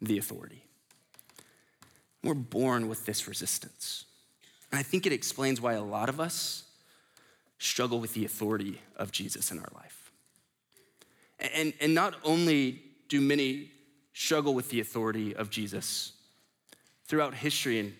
the 0.00 0.18
authority. 0.18 0.64
We're 2.22 2.34
born 2.34 2.88
with 2.88 3.06
this 3.06 3.28
resistance. 3.28 4.04
And 4.72 4.78
I 4.78 4.82
think 4.82 5.06
it 5.06 5.12
explains 5.12 5.60
why 5.60 5.74
a 5.74 5.82
lot 5.82 6.08
of 6.08 6.20
us 6.20 6.64
struggle 7.58 8.00
with 8.00 8.14
the 8.14 8.24
authority 8.24 8.80
of 8.96 9.12
Jesus 9.12 9.50
in 9.50 9.58
our 9.58 9.68
life. 9.74 10.10
And, 11.38 11.72
and 11.80 11.94
not 11.94 12.14
only 12.24 12.82
do 13.08 13.20
many 13.20 13.70
struggle 14.12 14.54
with 14.54 14.70
the 14.70 14.80
authority 14.80 15.36
of 15.36 15.50
Jesus, 15.50 16.12
throughout 17.06 17.34
history 17.34 17.78
and 17.78 17.94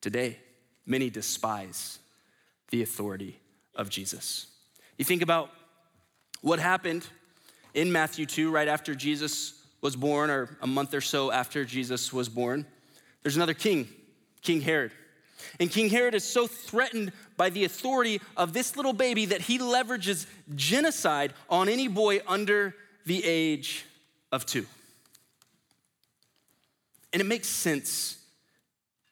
today, 0.00 0.38
many 0.86 1.08
despise 1.08 1.98
the 2.70 2.82
authority 2.82 3.40
of 3.74 3.88
Jesus. 3.88 4.48
You 4.98 5.04
think 5.04 5.22
about 5.22 5.50
what 6.40 6.58
happened 6.58 7.06
in 7.74 7.92
Matthew 7.92 8.26
2 8.26 8.50
right 8.50 8.68
after 8.68 8.94
Jesus 8.94 9.54
was 9.80 9.96
born, 9.96 10.30
or 10.30 10.56
a 10.60 10.66
month 10.66 10.94
or 10.94 11.00
so 11.00 11.30
after 11.32 11.64
Jesus 11.64 12.12
was 12.12 12.28
born. 12.28 12.66
There's 13.22 13.36
another 13.36 13.54
king, 13.54 13.88
King 14.42 14.60
Herod. 14.60 14.92
And 15.58 15.70
King 15.70 15.88
Herod 15.88 16.14
is 16.14 16.24
so 16.24 16.46
threatened 16.46 17.12
by 17.36 17.50
the 17.50 17.64
authority 17.64 18.20
of 18.36 18.52
this 18.52 18.76
little 18.76 18.92
baby 18.92 19.26
that 19.26 19.40
he 19.40 19.58
leverages 19.58 20.26
genocide 20.54 21.32
on 21.48 21.68
any 21.68 21.88
boy 21.88 22.20
under 22.26 22.74
the 23.06 23.24
age 23.24 23.86
of 24.32 24.44
two. 24.44 24.66
And 27.12 27.20
it 27.20 27.24
makes 27.26 27.48
sense 27.48 28.18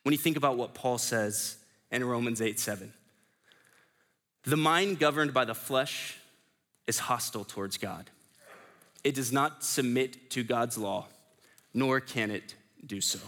when 0.03 0.13
you 0.13 0.19
think 0.19 0.37
about 0.37 0.57
what 0.57 0.75
Paul 0.75 0.99
says 0.99 1.57
in 1.91 2.05
Romans 2.05 2.41
8 2.41 2.61
7. 2.61 2.93
The 4.45 4.57
mind 4.57 4.99
governed 4.99 5.35
by 5.35 5.45
the 5.45 5.55
flesh 5.55 6.19
is 6.89 6.99
hostile 6.99 7.45
towards 7.45 7.77
God. 7.77 8.11
It 9.05 9.15
does 9.15 9.31
not 9.31 9.63
submit 9.63 10.31
to 10.31 10.43
God's 10.43 10.77
law, 10.77 11.07
nor 11.73 12.01
can 12.01 12.33
it 12.33 12.55
do 12.85 13.01
so. 13.01 13.21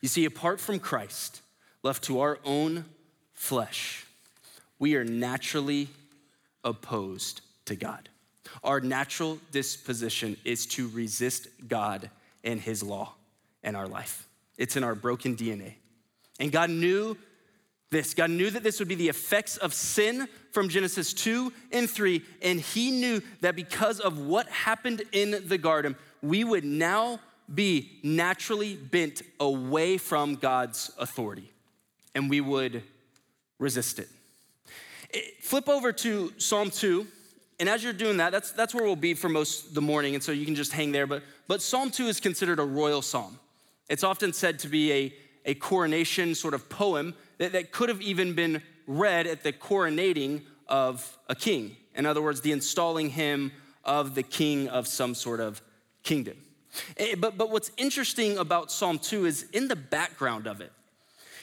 You 0.00 0.08
see, 0.08 0.24
apart 0.24 0.58
from 0.58 0.80
Christ, 0.80 1.42
left 1.84 2.02
to 2.04 2.20
our 2.20 2.40
own 2.44 2.86
flesh, 3.34 4.04
we 4.78 4.96
are 4.96 5.04
naturally 5.04 5.88
opposed 6.64 7.42
to 7.66 7.76
God. 7.76 8.08
Our 8.64 8.80
natural 8.80 9.38
disposition 9.52 10.36
is 10.44 10.66
to 10.66 10.88
resist 10.88 11.46
God 11.68 12.10
and 12.42 12.60
His 12.60 12.82
law 12.82 13.14
in 13.62 13.76
our 13.76 13.86
life. 13.86 14.26
It's 14.58 14.76
in 14.76 14.82
our 14.82 14.94
broken 14.94 15.36
DNA. 15.36 15.74
And 16.40 16.50
God 16.50 16.70
knew 16.70 17.16
this. 17.90 18.14
God 18.14 18.30
knew 18.30 18.50
that 18.50 18.62
this 18.62 18.78
would 18.78 18.88
be 18.88 18.94
the 18.94 19.08
effects 19.08 19.56
of 19.56 19.74
sin 19.74 20.28
from 20.52 20.68
Genesis 20.68 21.12
2 21.12 21.52
and 21.72 21.90
3. 21.90 22.22
And 22.42 22.60
He 22.60 22.90
knew 22.90 23.20
that 23.40 23.56
because 23.56 24.00
of 24.00 24.18
what 24.18 24.48
happened 24.48 25.02
in 25.12 25.42
the 25.46 25.58
garden, 25.58 25.96
we 26.22 26.44
would 26.44 26.64
now 26.64 27.20
be 27.52 27.98
naturally 28.02 28.76
bent 28.76 29.22
away 29.40 29.98
from 29.98 30.36
God's 30.36 30.92
authority 30.98 31.50
and 32.14 32.30
we 32.30 32.40
would 32.40 32.82
resist 33.58 33.98
it. 33.98 34.08
Eh, 35.12 35.20
flip 35.40 35.68
over 35.68 35.92
to 35.92 36.32
Psalm 36.38 36.70
2. 36.70 37.06
And 37.58 37.68
as 37.68 37.84
you're 37.84 37.92
doing 37.92 38.16
that, 38.18 38.32
that's, 38.32 38.52
that's 38.52 38.74
where 38.74 38.84
we'll 38.84 38.96
be 38.96 39.14
for 39.14 39.28
most 39.28 39.74
the 39.74 39.82
morning. 39.82 40.14
And 40.14 40.22
so 40.22 40.32
you 40.32 40.46
can 40.46 40.54
just 40.54 40.72
hang 40.72 40.92
there. 40.92 41.06
But, 41.06 41.22
but 41.46 41.60
Psalm 41.60 41.90
2 41.90 42.06
is 42.06 42.20
considered 42.20 42.58
a 42.58 42.64
royal 42.64 43.02
psalm. 43.02 43.38
It's 43.88 44.04
often 44.04 44.32
said 44.32 44.60
to 44.60 44.68
be 44.68 44.92
a, 44.92 45.14
a 45.44 45.54
coronation 45.54 46.34
sort 46.34 46.54
of 46.54 46.68
poem 46.68 47.14
that, 47.40 47.52
that 47.52 47.72
could 47.72 47.88
have 47.88 48.02
even 48.02 48.34
been 48.34 48.62
read 48.86 49.26
at 49.26 49.42
the 49.42 49.52
coronating 49.52 50.42
of 50.68 51.18
a 51.28 51.34
king. 51.34 51.74
In 51.94 52.06
other 52.06 52.22
words, 52.22 52.42
the 52.42 52.52
installing 52.52 53.10
him 53.10 53.50
of 53.82 54.14
the 54.14 54.22
king 54.22 54.68
of 54.68 54.86
some 54.86 55.14
sort 55.14 55.40
of 55.40 55.62
kingdom. 56.02 56.36
Eh, 56.98 57.14
but, 57.18 57.38
but 57.38 57.50
what's 57.50 57.72
interesting 57.78 58.36
about 58.36 58.70
Psalm 58.70 58.98
2 58.98 59.24
is 59.24 59.46
in 59.52 59.68
the 59.68 59.74
background 59.74 60.46
of 60.46 60.60
it 60.60 60.70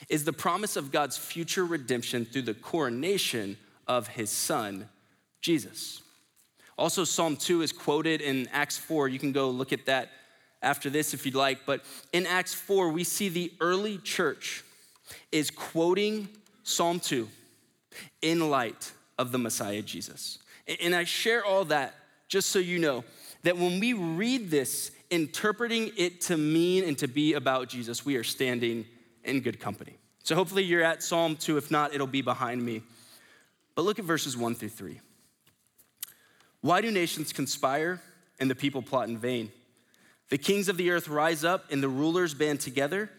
is 0.07 0.23
the 0.23 0.31
promise 0.31 0.75
of 0.75 0.91
God's 0.91 1.17
future 1.17 1.65
redemption 1.65 2.25
through 2.25 2.43
the 2.43 2.53
coronation 2.53 3.57
of 3.87 4.07
his 4.07 4.29
son, 4.29 4.87
Jesus. 5.41 6.01
Also, 6.77 7.03
Psalm 7.03 7.35
2 7.35 7.63
is 7.63 7.71
quoted 7.71 8.21
in 8.21 8.47
Acts 8.51 8.77
4. 8.77 9.07
You 9.07 9.17
can 9.17 9.31
go 9.31 9.49
look 9.49 9.73
at 9.73 9.87
that 9.87 10.11
after 10.61 10.91
this 10.91 11.15
if 11.15 11.25
you'd 11.25 11.33
like. 11.33 11.65
But 11.65 11.83
in 12.13 12.27
Acts 12.27 12.53
4, 12.53 12.89
we 12.89 13.03
see 13.03 13.29
the 13.29 13.51
early 13.59 13.97
church 13.97 14.63
is 15.31 15.49
quoting 15.49 16.29
Psalm 16.63 16.99
2 16.99 17.27
in 18.21 18.49
light 18.49 18.91
of 19.17 19.31
the 19.31 19.37
Messiah 19.37 19.81
Jesus. 19.81 20.39
And 20.81 20.93
I 20.93 21.03
share 21.03 21.45
all 21.45 21.65
that 21.65 21.95
just 22.27 22.49
so 22.49 22.59
you 22.59 22.79
know 22.79 23.03
that 23.43 23.57
when 23.57 23.79
we 23.79 23.93
read 23.93 24.51
this, 24.51 24.91
interpreting 25.09 25.91
it 25.95 26.21
to 26.21 26.37
mean 26.37 26.83
and 26.83 26.97
to 26.97 27.07
be 27.07 27.33
about 27.33 27.69
Jesus, 27.69 28.05
we 28.05 28.17
are 28.17 28.23
standing 28.23 28.85
in 29.23 29.39
good 29.39 29.59
company. 29.59 29.97
So 30.23 30.35
hopefully 30.35 30.63
you're 30.63 30.83
at 30.83 31.01
Psalm 31.01 31.37
2. 31.37 31.57
If 31.57 31.71
not, 31.71 31.93
it'll 31.93 32.07
be 32.07 32.21
behind 32.21 32.63
me. 32.63 32.81
But 33.75 33.83
look 33.83 33.99
at 33.99 34.05
verses 34.05 34.35
1 34.35 34.55
through 34.55 34.69
3. 34.69 34.99
Why 36.61 36.81
do 36.81 36.91
nations 36.91 37.31
conspire 37.31 38.01
and 38.39 38.49
the 38.49 38.55
people 38.55 38.81
plot 38.81 39.07
in 39.07 39.17
vain? 39.17 39.51
The 40.29 40.37
kings 40.37 40.67
of 40.67 40.75
the 40.75 40.91
earth 40.91 41.07
rise 41.07 41.45
up 41.45 41.71
and 41.71 41.81
the 41.81 41.87
rulers 41.87 42.33
band 42.33 42.59
together 42.59 43.09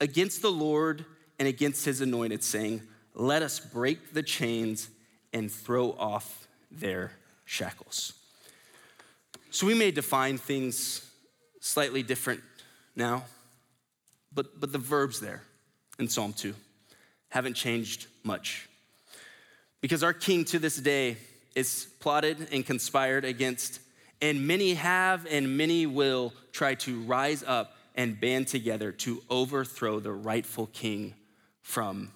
against 0.00 0.42
the 0.42 0.50
Lord 0.50 1.04
and 1.38 1.48
against 1.48 1.84
his 1.84 2.00
anointed, 2.00 2.42
saying, 2.42 2.82
Let 3.14 3.42
us 3.42 3.60
break 3.60 4.12
the 4.12 4.22
chains 4.22 4.88
and 5.32 5.50
throw 5.50 5.92
off 5.92 6.46
their 6.70 7.12
shackles. 7.44 8.14
So 9.50 9.66
we 9.66 9.74
may 9.74 9.90
define 9.90 10.38
things 10.38 11.10
slightly 11.60 12.02
different 12.02 12.42
now, 12.94 13.24
but, 14.32 14.60
but 14.60 14.72
the 14.72 14.78
verbs 14.78 15.20
there 15.20 15.42
in 15.98 16.08
Psalm 16.08 16.32
2 16.32 16.54
haven't 17.28 17.54
changed 17.54 18.06
much. 18.22 18.68
Because 19.80 20.02
our 20.02 20.12
king 20.12 20.44
to 20.46 20.58
this 20.58 20.76
day 20.76 21.16
is 21.54 21.86
plotted 22.00 22.48
and 22.52 22.64
conspired 22.64 23.24
against, 23.24 23.80
and 24.20 24.46
many 24.46 24.74
have 24.74 25.26
and 25.26 25.56
many 25.56 25.86
will 25.86 26.32
try 26.52 26.74
to 26.74 27.00
rise 27.02 27.44
up 27.46 27.76
and 27.94 28.20
band 28.20 28.48
together 28.48 28.92
to 28.92 29.22
overthrow 29.30 30.00
the 30.00 30.12
rightful 30.12 30.66
king 30.72 31.14
from 31.66 32.12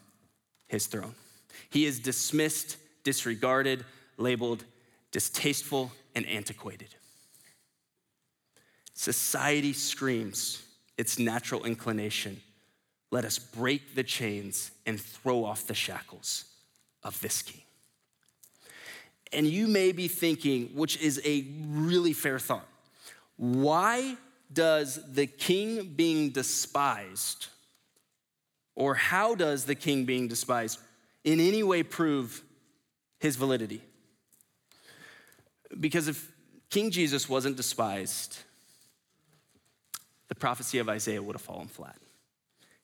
his 0.69 0.87
throne. 0.87 1.17
He 1.71 1.85
is 1.85 1.99
dismissed, 1.99 2.77
disregarded, 3.03 3.85
labeled 4.17 4.65
distasteful, 5.11 5.91
and 6.15 6.25
antiquated. 6.27 6.95
Society 8.95 9.73
screams 9.73 10.63
its 10.97 11.19
natural 11.19 11.65
inclination. 11.65 12.41
Let 13.11 13.25
us 13.25 13.41
break 13.41 13.97
the 13.97 14.05
chains 14.05 14.71
and 14.87 15.01
throw 15.01 15.45
off 15.45 15.67
the 15.67 15.75
shackles 15.75 16.45
of 17.03 17.21
this 17.21 17.43
king. 17.43 17.63
And 19.33 19.49
you 19.49 19.67
may 19.67 19.91
be 19.91 20.07
thinking, 20.07 20.69
which 20.75 20.97
is 21.01 21.21
a 21.25 21.45
really 21.67 22.13
fair 22.13 22.39
thought, 22.39 22.69
why 23.37 24.17
does 24.53 25.01
the 25.13 25.27
king 25.27 25.93
being 25.97 26.31
despised 26.31 27.49
or 28.75 28.95
how 28.95 29.35
does 29.35 29.65
the 29.65 29.75
king 29.75 30.05
being 30.05 30.29
despised 30.29 30.79
in 31.25 31.41
any 31.41 31.63
way 31.63 31.83
prove 31.83 32.43
his 33.19 33.37
validity? 33.37 33.83
Because 35.79 36.09
if 36.09 36.33
King 36.71 36.91
Jesus 36.91 37.29
wasn't 37.29 37.57
despised, 37.57 38.39
the 40.29 40.35
prophecy 40.35 40.79
of 40.79 40.89
Isaiah 40.89 41.23
would 41.23 41.35
have 41.35 41.43
fallen 41.43 41.69
flat. 41.69 41.97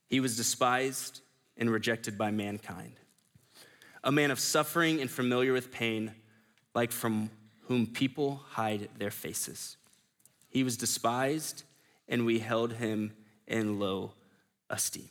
He 0.08 0.20
was 0.20 0.36
despised 0.36 1.20
and 1.56 1.70
rejected 1.70 2.18
by 2.18 2.30
mankind, 2.30 2.94
a 4.04 4.12
man 4.12 4.30
of 4.30 4.38
suffering 4.38 5.00
and 5.00 5.10
familiar 5.10 5.52
with 5.52 5.72
pain, 5.72 6.12
like 6.74 6.92
from 6.92 7.30
whom 7.62 7.86
people 7.86 8.42
hide 8.50 8.88
their 8.98 9.10
faces. 9.10 9.76
He 10.48 10.62
was 10.62 10.76
despised, 10.76 11.64
and 12.08 12.26
we 12.26 12.38
held 12.38 12.74
him 12.74 13.12
in 13.46 13.78
low 13.78 14.12
esteem. 14.70 15.08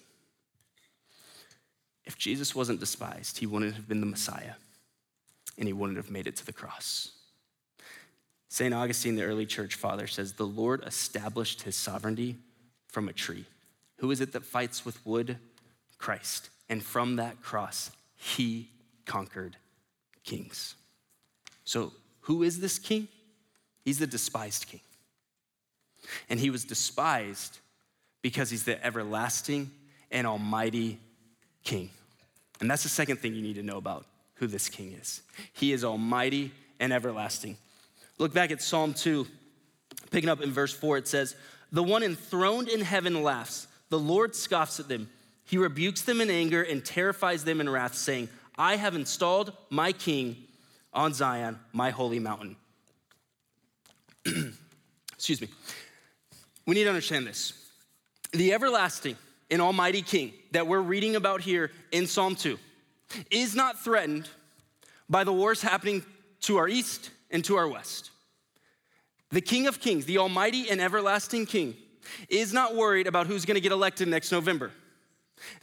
If 2.06 2.18
Jesus 2.18 2.54
wasn't 2.54 2.80
despised, 2.80 3.40
he 3.40 3.48
wouldn't 3.48 3.76
have 3.76 3.88
been 3.88 4.00
the 4.00 4.06
Messiah, 4.06 4.54
and 5.58 5.68
he 5.68 5.74
wouldn't 5.74 5.98
have 5.98 6.12
made 6.12 6.28
it 6.28 6.36
to 6.38 6.46
the 6.46 6.54
cross. 6.54 7.12
St. 8.48 8.74
Augustine, 8.74 9.16
the 9.16 9.24
early 9.24 9.46
church 9.46 9.76
father, 9.76 10.08
says, 10.08 10.34
The 10.34 10.46
Lord 10.46 10.84
established 10.86 11.64
his 11.64 11.76
sovereignty 11.76 12.38
from 12.88 13.10
a 13.10 13.14
tree. 13.14 13.46
Who 13.98 14.12
is 14.12 14.22
it 14.22 14.34
that 14.34 14.44
fights 14.44 14.86
with 14.86 15.04
wood? 15.06 15.38
Christ. 15.98 16.50
And 16.70 16.84
from 16.84 17.18
that 17.18 17.42
cross, 17.42 17.92
he 18.16 18.70
conquered 19.06 19.58
kings. 20.24 20.76
So, 21.64 21.92
who 22.22 22.44
is 22.44 22.60
this 22.60 22.80
king? 22.80 23.08
He's 23.84 24.00
the 24.00 24.08
despised 24.08 24.68
king. 24.68 24.82
And 26.30 26.40
he 26.40 26.50
was 26.50 26.64
despised 26.64 27.60
because 28.22 28.50
he's 28.50 28.64
the 28.64 28.84
everlasting 28.84 29.72
and 30.12 30.26
almighty 30.26 31.00
king. 31.66 31.90
And 32.62 32.72
that's 32.72 32.84
the 32.84 32.90
second 32.90 33.18
thing 33.18 33.36
you 33.36 33.42
need 33.42 33.56
to 33.56 33.64
know 33.64 33.78
about 33.78 34.06
who 34.36 34.48
this 34.48 34.70
king 34.70 34.94
is. 34.94 35.22
He 35.52 35.74
is 35.74 35.84
almighty 35.84 36.54
and 36.80 36.94
everlasting. 36.94 37.58
Look 38.18 38.34
back 38.34 38.52
at 38.52 38.62
Psalm 38.62 38.94
2, 38.94 39.28
picking 40.12 40.30
up 40.30 40.42
in 40.42 40.52
verse 40.52 40.74
4, 40.74 40.98
it 40.98 41.08
says, 41.08 41.36
The 41.72 41.84
one 41.84 42.04
enthroned 42.04 42.70
in 42.70 42.80
heaven 42.80 43.24
laughs, 43.24 43.68
the 43.90 44.00
Lord 44.00 44.36
scoffs 44.36 44.80
at 44.80 44.88
them. 44.88 45.10
He 45.44 45.58
rebukes 45.58 46.02
them 46.02 46.22
in 46.22 46.30
anger 46.30 46.64
and 46.64 46.84
terrifies 46.84 47.44
them 47.44 47.60
in 47.60 47.70
wrath, 47.70 47.96
saying, 47.96 48.30
I 48.58 48.78
have 48.78 48.96
installed 48.96 49.54
my 49.70 49.92
king 49.92 50.38
on 50.94 51.14
Zion, 51.14 51.60
my 51.74 51.90
holy 51.90 52.20
mountain. 52.20 52.56
Excuse 55.14 55.42
me. 55.42 55.50
We 56.66 56.76
need 56.76 56.84
to 56.84 56.90
understand 56.90 57.28
this. 57.28 57.54
The 58.32 58.54
everlasting 58.54 59.18
and 59.50 59.62
almighty 59.62 60.02
king 60.02 60.34
that 60.52 60.68
we're 60.68 60.82
reading 60.82 61.16
about 61.16 61.42
here 61.42 61.72
in 61.92 62.08
Psalm 62.08 62.36
2 62.36 62.58
is 63.32 63.56
not 63.56 63.80
threatened 63.80 64.30
by 65.10 65.24
the 65.24 65.34
wars 65.34 65.62
happening 65.62 66.04
to 66.42 66.58
our 66.58 66.68
east 66.68 67.12
and 67.32 67.44
to 67.46 67.56
our 67.56 67.68
west. 67.68 68.12
The 69.32 69.42
King 69.42 69.68
of 69.68 69.80
Kings, 69.80 70.06
the 70.06 70.18
almighty 70.18 70.70
and 70.70 70.80
everlasting 70.80 71.46
King, 71.46 71.76
is 72.30 72.54
not 72.54 72.76
worried 72.76 73.08
about 73.08 73.28
who's 73.28 73.46
gonna 73.46 73.60
get 73.60 73.72
elected 73.72 74.08
next 74.08 74.32
November. 74.32 74.72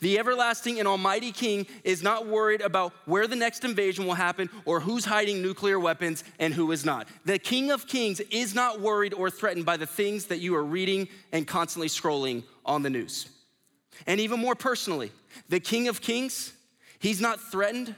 The 0.01 0.19
everlasting 0.19 0.79
and 0.79 0.87
almighty 0.87 1.33
king 1.33 1.67
is 1.83 2.03
not 2.03 2.27
worried 2.27 2.61
about 2.61 2.93
where 3.07 3.27
the 3.27 3.37
next 3.37 3.65
invasion 3.65 4.07
will 4.07 4.15
happen 4.15 4.51
or 4.65 4.81
who's 4.81 5.05
hiding 5.05 5.41
nuclear 5.41 5.81
weapons 5.81 6.25
and 6.39 6.53
who 6.53 6.73
is 6.73 6.85
not. 6.85 7.09
The 7.25 7.39
king 7.39 7.71
of 7.71 7.87
kings 7.87 8.21
is 8.21 8.55
not 8.55 8.81
worried 8.81 9.15
or 9.15 9.31
threatened 9.31 9.65
by 9.65 9.77
the 9.77 9.87
things 9.87 10.27
that 10.27 10.41
you 10.41 10.55
are 10.55 10.65
reading 10.65 11.09
and 11.33 11.47
constantly 11.47 11.89
scrolling 11.89 12.45
on 12.65 12.83
the 12.83 12.91
news. 12.91 13.29
And 14.07 14.21
even 14.21 14.41
more 14.41 14.55
personally, 14.55 15.13
the 15.49 15.61
king 15.61 15.89
of 15.89 16.01
kings, 16.01 16.53
he's 16.99 17.21
not 17.21 17.41
threatened 17.41 17.95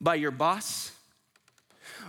by 0.00 0.16
your 0.16 0.30
boss, 0.30 0.92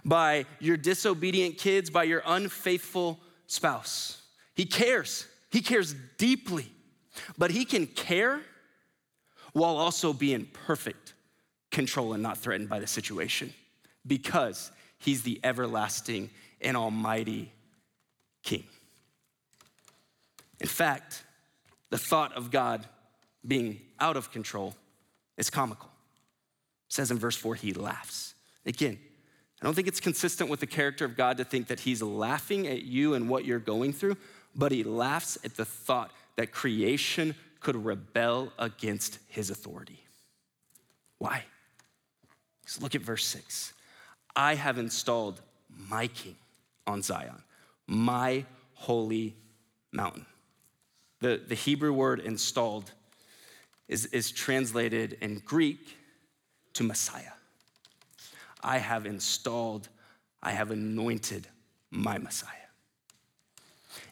by 0.04 0.46
your 0.60 0.78
disobedient 0.78 1.58
kids, 1.58 1.90
by 1.90 2.04
your 2.04 2.22
unfaithful 2.25 3.20
spouse. 3.48 4.22
He 4.54 4.66
cares. 4.66 5.28
He 5.50 5.62
cares 5.62 5.96
deeply. 6.18 6.72
But 7.38 7.52
he 7.52 7.66
can 7.66 7.88
care 7.88 8.42
while 9.54 9.78
also 9.78 10.12
being 10.12 10.48
perfect 10.66 11.14
control 11.72 12.14
and 12.14 12.22
not 12.22 12.38
threatened 12.38 12.70
by 12.70 12.79
the 12.79 12.88
situation 12.88 13.53
because 14.05 14.72
he's 14.98 15.24
the 15.24 15.40
everlasting 15.44 16.29
and 16.62 16.75
almighty 16.75 17.51
king. 18.44 18.64
In 20.60 20.68
fact, 20.68 21.24
the 21.90 21.98
thought 21.98 22.34
of 22.34 22.51
God 22.51 22.86
being 23.48 23.79
out 24.00 24.18
of 24.18 24.31
control 24.31 24.75
is 25.38 25.50
comical. 25.50 25.90
It 26.88 26.94
says 26.94 27.12
in 27.12 27.18
verse 27.18 27.36
4, 27.36 27.55
he 27.55 27.74
laughs. 27.74 28.36
Again, 28.66 28.98
I 29.62 29.66
don't 29.66 29.74
think 29.74 29.88
it's 29.88 30.00
consistent 30.00 30.50
with 30.50 30.60
the 30.60 30.68
character 30.68 31.05
of 31.05 31.16
God 31.16 31.38
to 31.38 31.46
think 31.46 31.68
that 31.68 31.79
he's 31.79 32.01
laughing 32.01 32.68
at 32.68 32.84
you 32.84 33.14
and 33.14 33.29
what 33.29 33.46
you're 33.46 33.60
going 33.60 33.94
through, 33.94 34.18
but 34.55 34.72
he 34.72 34.84
laughs 34.84 35.38
at 35.44 35.55
the 35.55 35.66
thought 35.66 36.12
that 36.36 36.51
creation 36.51 37.36
could 37.60 37.84
rebel 37.84 38.51
against 38.60 39.20
his 39.27 39.50
authority. 39.50 40.00
Why? 41.18 41.46
Because 42.62 42.81
look 42.81 42.96
at 42.96 43.01
verse 43.01 43.25
six. 43.25 43.74
I 44.36 44.55
have 44.55 44.77
installed 44.77 45.42
my 45.90 46.08
king 46.08 46.36
on 46.86 47.01
Zion, 47.01 47.42
my 47.88 48.46
holy 48.74 49.36
mountain. 49.92 50.25
The, 51.22 51.42
the 51.48 51.55
Hebrew 51.55 51.94
word 51.94 52.20
installed 52.20 52.92
is, 53.87 54.05
is 54.07 54.31
translated 54.31 55.17
in 55.21 55.41
Greek 55.45 55.98
to 56.74 56.83
Messiah. 56.83 57.33
I 58.63 58.79
have 58.79 59.05
installed, 59.05 59.89
I 60.41 60.51
have 60.51 60.71
anointed 60.71 61.48
my 61.91 62.17
Messiah. 62.17 62.50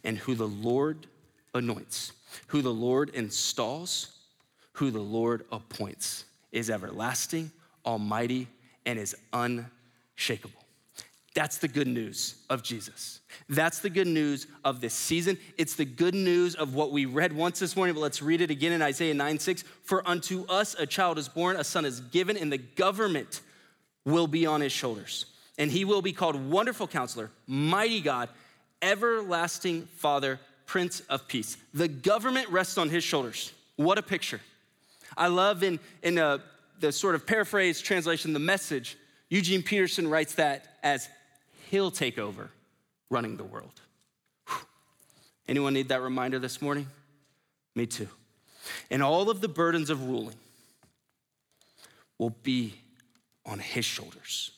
And 0.03 0.17
who 0.17 0.35
the 0.35 0.47
Lord 0.47 1.07
anoints, 1.53 2.13
who 2.47 2.61
the 2.61 2.73
Lord 2.73 3.09
installs, 3.09 4.17
who 4.73 4.91
the 4.91 5.01
Lord 5.01 5.45
appoints 5.51 6.25
is 6.51 6.69
everlasting, 6.69 7.51
almighty, 7.85 8.47
and 8.85 8.99
is 8.99 9.15
unshakable. 9.33 10.62
That's 11.33 11.57
the 11.57 11.67
good 11.67 11.87
news 11.87 12.35
of 12.49 12.61
Jesus. 12.61 13.19
That's 13.49 13.79
the 13.79 13.89
good 13.89 14.07
news 14.07 14.45
of 14.63 14.81
this 14.81 14.93
season. 14.93 15.37
It's 15.57 15.75
the 15.75 15.85
good 15.85 16.13
news 16.13 16.53
of 16.53 16.75
what 16.75 16.91
we 16.91 17.05
read 17.05 17.33
once 17.33 17.59
this 17.59 17.75
morning, 17.75 17.95
but 17.95 18.01
let's 18.01 18.21
read 18.21 18.41
it 18.41 18.51
again 18.51 18.71
in 18.71 18.83
Isaiah 18.83 19.15
9 19.15 19.39
6. 19.39 19.63
For 19.83 20.07
unto 20.07 20.45
us 20.45 20.75
a 20.77 20.85
child 20.85 21.17
is 21.17 21.27
born, 21.27 21.55
a 21.55 21.63
son 21.63 21.85
is 21.85 22.01
given, 22.01 22.37
and 22.37 22.51
the 22.51 22.59
government 22.59 23.41
will 24.05 24.27
be 24.27 24.45
on 24.45 24.61
his 24.61 24.71
shoulders. 24.71 25.25
And 25.57 25.71
he 25.71 25.85
will 25.85 26.01
be 26.01 26.13
called 26.13 26.35
Wonderful 26.35 26.87
Counselor, 26.87 27.31
Mighty 27.47 28.01
God, 28.01 28.29
Everlasting 28.81 29.87
Father, 29.95 30.39
Prince 30.67 30.99
of 31.01 31.27
Peace. 31.27 31.57
The 31.73 31.87
government 31.87 32.49
rests 32.49 32.77
on 32.77 32.89
his 32.89 33.03
shoulders. 33.03 33.53
What 33.75 33.97
a 33.97 34.03
picture. 34.03 34.41
I 35.17 35.27
love 35.27 35.63
in, 35.63 35.79
in 36.03 36.17
a, 36.17 36.25
uh, 36.25 36.37
the 36.79 36.91
sort 36.91 37.15
of 37.15 37.25
paraphrase 37.25 37.79
translation, 37.79 38.33
the 38.33 38.39
message, 38.39 38.97
Eugene 39.29 39.63
Peterson 39.63 40.07
writes 40.07 40.35
that 40.35 40.77
as 40.83 41.07
he'll 41.73 41.89
take 41.89 42.19
over 42.19 42.51
running 43.09 43.35
the 43.35 43.43
world. 43.43 43.81
Whew. 44.47 44.57
Anyone 45.47 45.73
need 45.73 45.89
that 45.89 46.01
reminder 46.01 46.37
this 46.37 46.61
morning? 46.61 46.85
Me 47.73 47.87
too. 47.87 48.07
And 48.91 49.01
all 49.01 49.27
of 49.31 49.41
the 49.41 49.47
burdens 49.47 49.89
of 49.89 50.07
ruling 50.07 50.35
will 52.19 52.29
be 52.43 52.75
on 53.43 53.57
his 53.57 53.85
shoulders. 53.85 54.51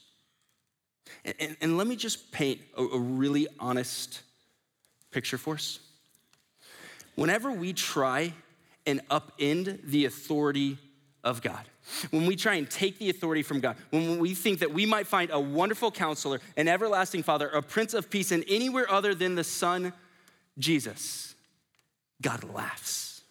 And, 1.23 1.36
and, 1.39 1.58
and 1.62 1.78
let 1.78 1.88
me 1.88 1.95
just 1.95 2.34
paint 2.34 2.60
a, 2.78 2.84
a 2.84 2.99
really 2.99 3.47
honest 3.62 4.21
picture 5.10 5.38
for 5.38 5.54
us. 5.54 5.80
Whenever 7.15 7.49
we 7.49 7.71
try 7.71 8.34
and 8.86 8.99
upend 9.08 9.89
the 9.89 10.04
authority 10.04 10.78
of 11.26 11.42
God, 11.42 11.66
when 12.12 12.28
we 12.28 12.36
try 12.36 12.54
and 12.56 12.70
take 12.70 13.00
the 13.00 13.10
authority 13.10 13.42
from 13.42 13.60
God, 13.60 13.76
when 13.90 14.20
we 14.20 14.36
think 14.36 14.60
that 14.60 14.72
we 14.72 14.86
might 14.86 15.08
find 15.08 15.32
a 15.32 15.40
wonderful 15.40 15.92
counselor, 15.92 16.40
an 16.56 16.68
everlasting 16.68 17.24
father, 17.24 17.50
a 17.50 17.62
prince 17.62 17.96
of 17.96 18.10
peace, 18.12 18.32
and 18.32 18.46
anywhere 18.48 18.90
other 18.90 19.16
than 19.16 19.34
the 19.34 19.44
Son, 19.44 19.92
Jesus, 20.60 21.34
God 22.22 22.44
laughs. 22.44 23.22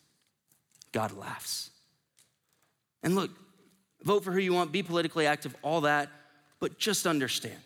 God 0.91 1.17
laughs. 1.17 1.71
And 3.03 3.15
look, 3.15 3.31
vote 4.03 4.25
for 4.25 4.33
who 4.33 4.41
you 4.41 4.53
want, 4.53 4.73
be 4.73 4.83
politically 4.83 5.27
active, 5.27 5.55
all 5.63 5.83
that, 5.83 6.11
but 6.59 6.79
just 6.79 7.07
understand 7.07 7.59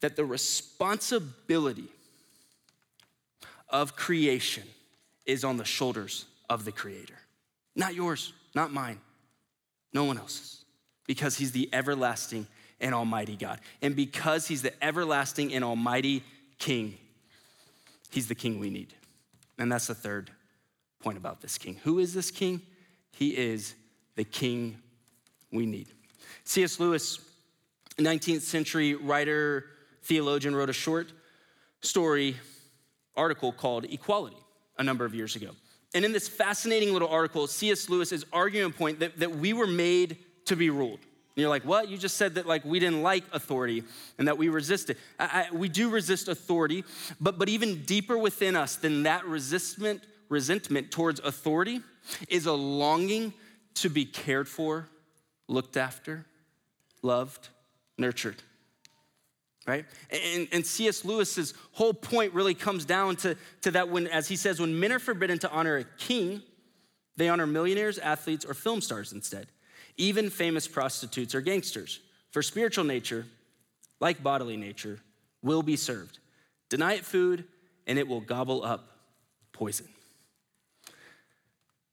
that 0.00 0.16
the 0.16 0.24
responsibility 0.24 1.88
of 3.68 3.94
creation 3.94 4.64
is 5.24 5.44
on 5.44 5.56
the 5.56 5.64
shoulders 5.64 6.24
of 6.50 6.64
the 6.64 6.72
Creator. 6.72 7.14
Not 7.76 7.94
yours, 7.94 8.32
not 8.54 8.72
mine, 8.72 8.98
no 9.92 10.04
one 10.04 10.18
else's. 10.18 10.64
Because 11.06 11.36
He's 11.36 11.52
the 11.52 11.68
everlasting 11.72 12.46
and 12.80 12.94
almighty 12.94 13.36
God. 13.36 13.60
And 13.82 13.96
because 13.96 14.46
He's 14.46 14.62
the 14.62 14.72
everlasting 14.84 15.54
and 15.54 15.64
almighty 15.64 16.22
King, 16.58 16.96
He's 18.10 18.28
the 18.28 18.34
King 18.34 18.58
we 18.58 18.70
need. 18.70 18.94
And 19.58 19.70
that's 19.70 19.88
the 19.88 19.94
third 19.94 20.30
point 21.00 21.18
about 21.18 21.40
this 21.40 21.58
King. 21.58 21.78
Who 21.84 21.98
is 21.98 22.14
this 22.14 22.30
King? 22.30 22.62
He 23.12 23.36
is 23.36 23.74
the 24.16 24.24
King 24.24 24.78
we 25.52 25.66
need. 25.66 25.88
C.S. 26.44 26.78
Lewis, 26.78 27.18
19th 27.98 28.42
century 28.42 28.94
writer, 28.94 29.66
theologian, 30.02 30.54
wrote 30.54 30.70
a 30.70 30.74
short 30.74 31.12
story 31.80 32.36
article 33.16 33.52
called 33.52 33.84
Equality 33.84 34.36
a 34.78 34.84
number 34.84 35.04
of 35.04 35.14
years 35.14 35.36
ago. 35.36 35.50
And 35.94 36.04
in 36.04 36.12
this 36.12 36.28
fascinating 36.28 36.92
little 36.92 37.08
article, 37.08 37.46
C.S. 37.46 37.88
Lewis 37.88 38.12
is 38.12 38.24
arguing 38.32 38.70
a 38.70 38.74
point 38.74 39.00
that, 39.00 39.18
that 39.18 39.36
we 39.36 39.52
were 39.52 39.66
made 39.66 40.18
to 40.46 40.56
be 40.56 40.70
ruled. 40.70 41.00
And 41.38 41.42
you're 41.42 41.48
like, 41.48 41.64
what? 41.64 41.88
You 41.88 41.96
just 41.96 42.16
said 42.16 42.34
that 42.34 42.46
like 42.46 42.64
we 42.64 42.78
didn't 42.78 43.02
like 43.02 43.24
authority 43.32 43.84
and 44.18 44.26
that 44.28 44.36
we 44.36 44.48
resisted. 44.48 44.96
I, 45.18 45.46
I, 45.50 45.54
we 45.54 45.68
do 45.68 45.88
resist 45.88 46.28
authority, 46.28 46.84
but, 47.20 47.38
but 47.38 47.48
even 47.48 47.84
deeper 47.84 48.18
within 48.18 48.56
us 48.56 48.76
than 48.76 49.04
that 49.04 49.24
resistment, 49.24 50.02
resentment 50.28 50.90
towards 50.90 51.20
authority 51.20 51.80
is 52.28 52.46
a 52.46 52.52
longing 52.52 53.32
to 53.74 53.88
be 53.88 54.04
cared 54.04 54.48
for, 54.48 54.88
looked 55.46 55.76
after, 55.76 56.26
loved, 57.02 57.48
nurtured. 57.96 58.42
Right? 59.68 59.84
And, 60.08 60.48
and 60.50 60.64
C.S. 60.64 61.04
Lewis's 61.04 61.52
whole 61.72 61.92
point 61.92 62.32
really 62.32 62.54
comes 62.54 62.86
down 62.86 63.16
to, 63.16 63.36
to 63.60 63.70
that 63.72 63.90
when, 63.90 64.06
as 64.06 64.26
he 64.26 64.34
says, 64.34 64.58
when 64.58 64.80
men 64.80 64.92
are 64.92 64.98
forbidden 64.98 65.38
to 65.40 65.50
honor 65.50 65.76
a 65.76 65.84
king, 65.84 66.40
they 67.18 67.28
honor 67.28 67.46
millionaires, 67.46 67.98
athletes, 67.98 68.46
or 68.46 68.54
film 68.54 68.80
stars 68.80 69.12
instead, 69.12 69.48
even 69.98 70.30
famous 70.30 70.66
prostitutes 70.66 71.34
or 71.34 71.42
gangsters. 71.42 72.00
For 72.30 72.42
spiritual 72.42 72.84
nature, 72.84 73.26
like 74.00 74.22
bodily 74.22 74.56
nature, 74.56 75.00
will 75.42 75.62
be 75.62 75.76
served. 75.76 76.18
Deny 76.70 76.94
it 76.94 77.04
food, 77.04 77.44
and 77.86 77.98
it 77.98 78.08
will 78.08 78.20
gobble 78.20 78.64
up 78.64 78.88
poison. 79.52 79.88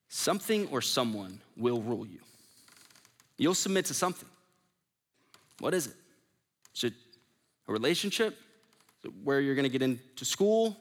Something 0.07 0.69
or 0.69 0.81
someone 0.81 1.41
will 1.57 1.81
rule 1.81 2.05
you. 2.05 2.19
You'll 3.37 3.53
submit 3.53 3.85
to 3.85 3.93
something. 3.93 4.29
What 5.59 5.73
is 5.73 5.87
it? 5.87 5.93
It 6.81 6.93
a 7.67 7.71
relationship? 7.71 8.37
Where 9.23 9.39
you're 9.39 9.55
going 9.55 9.63
to 9.63 9.69
get 9.69 9.81
into 9.81 10.25
school? 10.25 10.77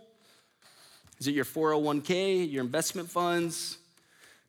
Is 1.18 1.26
it 1.26 1.34
your 1.34 1.44
401k, 1.44 2.50
your 2.50 2.64
investment 2.64 3.10
funds? 3.10 3.78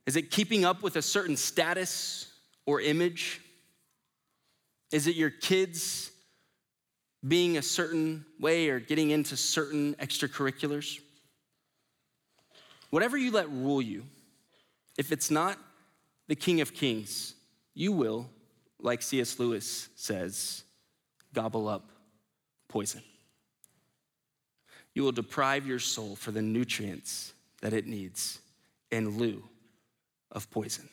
Is 0.06 0.16
it 0.16 0.32
keeping 0.32 0.66
up 0.66 0.84
with 0.84 0.96
a 0.96 1.02
certain 1.02 1.38
status 1.38 2.32
or 2.66 2.80
image? 2.82 3.42
Is 4.92 5.08
it 5.08 5.16
your 5.16 5.30
kids 5.30 6.12
being 7.28 7.58
a 7.58 7.62
certain 7.62 8.26
way 8.40 8.70
or 8.70 8.80
getting 8.80 9.12
into 9.12 9.36
certain 9.36 9.96
extracurriculars? 9.96 11.00
Whatever 12.92 13.18
you 13.18 13.32
let 13.32 13.50
rule 13.50 13.82
you, 13.82 14.04
if 14.98 15.12
it's 15.12 15.32
not 15.32 15.58
the 16.28 16.36
King 16.36 16.62
of 16.62 16.74
Kings, 16.74 17.34
you 17.74 17.92
will, 17.92 18.30
like 18.80 19.02
C.S. 19.02 19.38
Lewis 19.40 19.90
says, 19.96 20.64
gobble 21.34 21.68
up 21.68 21.90
poison. 22.76 23.02
You 24.94 25.04
will 25.04 25.14
deprive 25.14 25.66
your 25.66 25.80
soul 25.80 26.18
for 26.18 26.32
the 26.32 26.42
nutrients 26.42 27.34
that 27.62 27.72
it 27.72 27.88
needs 27.88 28.40
in 28.92 29.18
lieu 29.18 29.42
of 30.34 30.52
poison. 30.52 30.90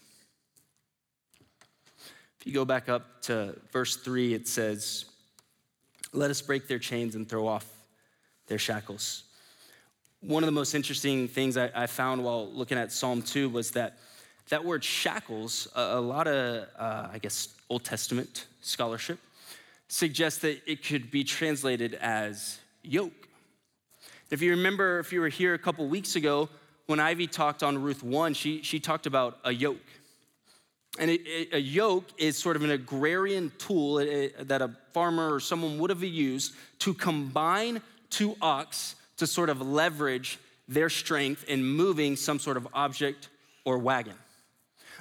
If 2.38 2.47
you 2.47 2.53
go 2.53 2.64
back 2.64 2.88
up 2.88 3.23
to 3.23 3.57
verse 3.73 3.97
3, 3.97 4.33
it 4.33 4.47
says, 4.47 5.07
Let 6.12 6.31
us 6.31 6.40
break 6.40 6.68
their 6.68 6.79
chains 6.79 7.16
and 7.16 7.29
throw 7.29 7.49
off 7.49 7.66
their 8.47 8.59
shackles 8.59 9.25
one 10.21 10.45
of 10.45 10.47
the 10.47 10.53
most 10.53 10.75
interesting 10.75 11.27
things 11.27 11.57
I, 11.57 11.68
I, 11.75 11.88
found 11.88 12.23
while 12.23 12.49
looking 12.53 12.79
at 12.79 12.92
Psalm 12.92 13.23
2 13.23 13.49
was 13.49 13.73
that 13.73 13.99
that 14.51 14.64
word 14.64 14.85
shackles, 14.85 15.66
a, 15.75 15.81
a 15.81 16.01
lot 16.01 16.29
of, 16.29 16.68
uh, 16.79 17.09
I 17.12 17.18
guess, 17.18 17.49
Old 17.68 17.83
Testament 17.83 18.47
scholarship 18.61 19.18
suggests 19.92 20.40
that 20.40 20.59
it 20.66 20.83
could 20.83 21.11
be 21.11 21.22
translated 21.22 21.92
as 22.00 22.59
yoke. 22.83 23.28
If 24.31 24.40
you 24.40 24.52
remember, 24.52 24.98
if 25.00 25.12
you 25.12 25.20
were 25.20 25.28
here 25.28 25.52
a 25.52 25.59
couple 25.59 25.87
weeks 25.87 26.16
ago, 26.16 26.48
when 26.87 26.98
Ivy 26.98 27.26
talked 27.26 27.62
on 27.62 27.76
Ruth 27.76 28.02
1, 28.02 28.33
she, 28.33 28.62
she 28.62 28.81
talked 28.81 29.05
about 29.05 29.37
a 29.44 29.52
yoke. 29.52 29.76
And 30.98 31.11
it, 31.11 31.20
it, 31.26 31.48
a 31.52 31.61
yoke 31.61 32.07
is 32.16 32.38
sort 32.38 32.57
of 32.57 32.64
an 32.64 32.70
agrarian 32.70 33.52
tool 33.59 33.98
it, 33.98 34.48
that 34.48 34.62
a 34.62 34.74
farmer 34.94 35.35
or 35.35 35.40
someone 35.40 35.78
would 35.78 35.90
have 35.90 36.02
used 36.02 36.55
to 36.78 36.94
combine 36.94 37.83
two 38.09 38.35
ox 38.40 38.96
to 39.18 39.26
sort 39.26 39.50
of 39.50 39.61
leverage 39.61 40.38
their 40.68 40.88
strength 40.88 41.44
in 41.48 41.62
moving 41.62 42.16
some 42.16 42.38
sort 42.38 42.57
of 42.57 42.66
object 42.72 43.28
or 43.66 43.76
wagon. 43.76 44.16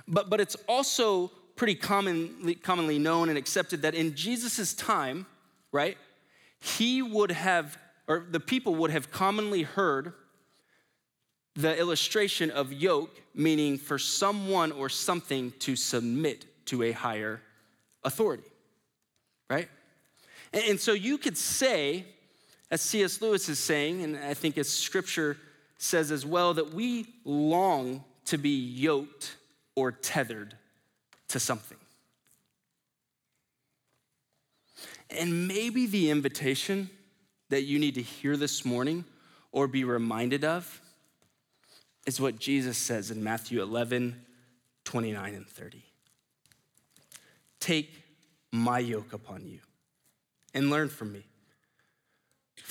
But, 0.06 0.30
but 0.30 0.42
it's 0.42 0.58
also 0.68 1.32
pretty 1.56 1.76
commonly, 1.76 2.56
commonly 2.56 3.00
known 3.00 3.30
and 3.30 3.38
accepted 3.38 3.82
that 3.84 3.94
in 3.94 4.16
Jesus' 4.16 4.74
time, 4.74 5.26
right, 5.72 5.98
he 6.60 7.02
would 7.02 7.32
have, 7.32 7.78
or 8.08 8.26
the 8.30 8.40
people 8.40 8.76
would 8.76 8.92
have 8.92 9.12
commonly 9.12 9.64
heard 9.64 10.14
the 11.56 11.78
illustration 11.78 12.50
of 12.50 12.72
yoke, 12.72 13.22
meaning 13.36 13.78
for 13.78 14.00
someone 14.00 14.72
or 14.72 14.90
something 14.90 15.52
to 15.60 15.76
submit 15.76 16.46
to 16.66 16.84
a 16.84 16.92
higher 16.92 17.42
authority, 18.04 18.50
right? 19.50 19.68
And, 20.54 20.64
and 20.70 20.80
so 20.80 20.94
you 20.94 21.18
could 21.18 21.38
say 21.38 22.06
as 22.72 22.82
C.S. 22.82 23.22
Lewis 23.22 23.50
is 23.50 23.60
saying, 23.60 24.02
and 24.02 24.18
I 24.18 24.34
think 24.34 24.58
as 24.58 24.70
scripture 24.70 25.38
says 25.78 26.10
as 26.10 26.26
well, 26.26 26.54
that 26.54 26.74
we 26.74 27.06
long 27.26 28.04
to 28.26 28.38
be 28.38 28.58
yoked 28.58 29.36
or 29.76 29.92
tethered 29.92 30.56
to 31.32 31.40
something. 31.40 31.78
And 35.10 35.48
maybe 35.48 35.88
the 35.88 36.10
invitation 36.10 36.90
that 37.50 37.64
you 37.64 37.80
need 37.80 37.96
to 37.96 38.02
hear 38.02 38.38
this 38.38 38.64
morning 38.64 39.04
or 39.52 39.68
be 39.68 39.84
reminded 39.84 40.46
of 40.46 40.82
is 42.08 42.22
what 42.22 42.40
Jesus 42.40 42.78
says 42.78 43.12
in 43.12 43.24
Matthew 43.24 43.62
11, 43.62 44.26
29 44.86 45.34
and 45.34 45.48
30. 45.48 45.84
Take 47.60 48.04
my 48.52 48.80
yoke 48.80 49.14
upon 49.14 49.46
you 49.46 49.60
and 50.54 50.70
learn 50.70 50.90
from 50.90 51.12
me 51.12 51.26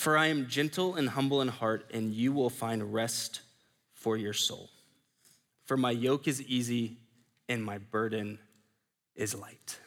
for 0.01 0.17
I 0.17 0.29
am 0.29 0.47
gentle 0.49 0.95
and 0.95 1.11
humble 1.11 1.43
in 1.43 1.49
heart, 1.49 1.91
and 1.93 2.15
you 2.15 2.33
will 2.33 2.49
find 2.49 2.95
rest 2.95 3.43
for 3.93 4.17
your 4.17 4.33
soul. 4.33 4.71
For 5.67 5.77
my 5.77 5.91
yoke 5.91 6.27
is 6.27 6.41
easy 6.41 6.97
and 7.51 7.63
my 7.63 7.77
burden 7.77 8.39
is 9.21 9.35
light. 9.35 9.79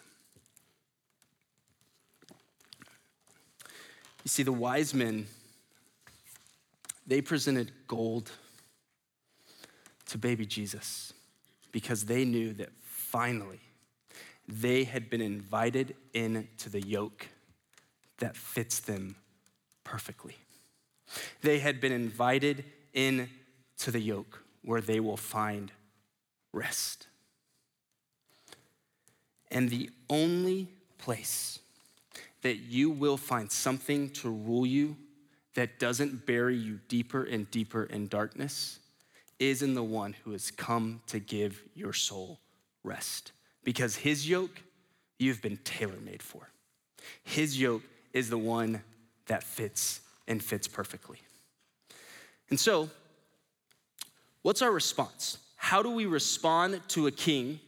You 4.24 4.30
see, 4.30 4.43
the 4.43 4.54
wise 4.54 4.93
men, 4.93 5.26
they 7.08 7.19
presented 7.19 7.72
gold 7.88 8.32
to 10.06 10.17
baby 10.17 10.46
Jesus 10.46 11.13
because 11.72 12.06
they 12.06 12.24
knew 12.24 12.54
that 12.54 12.69
finally 12.84 13.60
they 14.48 14.84
had 14.84 15.10
been 15.10 15.22
invited 15.22 15.96
into 16.13 16.69
the 16.69 16.82
yoke 16.82 17.28
that 18.19 18.38
fits 18.38 18.80
them 18.80 19.15
perfectly. 19.84 20.38
They 21.41 21.58
had 21.60 21.82
been 21.82 21.91
invited 21.91 22.65
in 22.93 23.30
to 23.80 23.89
the 23.89 24.00
yoke 24.00 24.43
where 24.62 24.80
they 24.80 25.00
will 25.00 25.17
find 25.17 25.72
rest. 26.54 27.08
And 29.54 29.70
the 29.70 29.92
only 30.10 30.68
place 30.98 31.60
that 32.42 32.58
you 32.58 32.89
will 32.89 33.18
find 33.18 33.50
something 33.50 34.10
to 34.10 34.30
rule 34.30 34.66
you 34.66 34.98
that 35.54 35.80
doesn't 35.80 36.26
bury 36.26 36.58
you 36.58 36.80
deeper 36.88 37.24
and 37.24 37.50
deeper 37.52 37.84
in 37.84 38.08
darkness 38.08 38.80
is 39.39 39.62
in 39.62 39.76
the 39.76 39.84
one 39.84 40.16
who 40.24 40.32
has 40.32 40.50
come 40.50 41.02
to 41.08 41.20
give 41.20 41.62
your 41.76 41.94
soul 41.94 42.39
rest. 42.84 43.32
Because 43.63 43.96
his 43.96 44.28
yoke, 44.28 44.62
you've 45.20 45.42
been 45.42 45.58
tailor 45.63 46.00
made 46.04 46.24
for. 46.24 46.50
His 47.24 47.60
yoke 47.60 47.84
is 48.12 48.30
the 48.30 48.38
one 48.38 48.82
that 49.28 49.44
fits 49.44 50.02
and 50.28 50.44
fits 50.44 50.68
perfectly. 50.68 51.20
And 52.50 52.60
so, 52.60 52.89
what's 54.42 54.62
our 54.62 54.72
response? 54.72 55.38
How 55.56 55.84
do 55.84 55.92
we 55.92 56.06
respond 56.06 56.82
to 56.89 57.08
a 57.08 57.12
king 57.12 57.60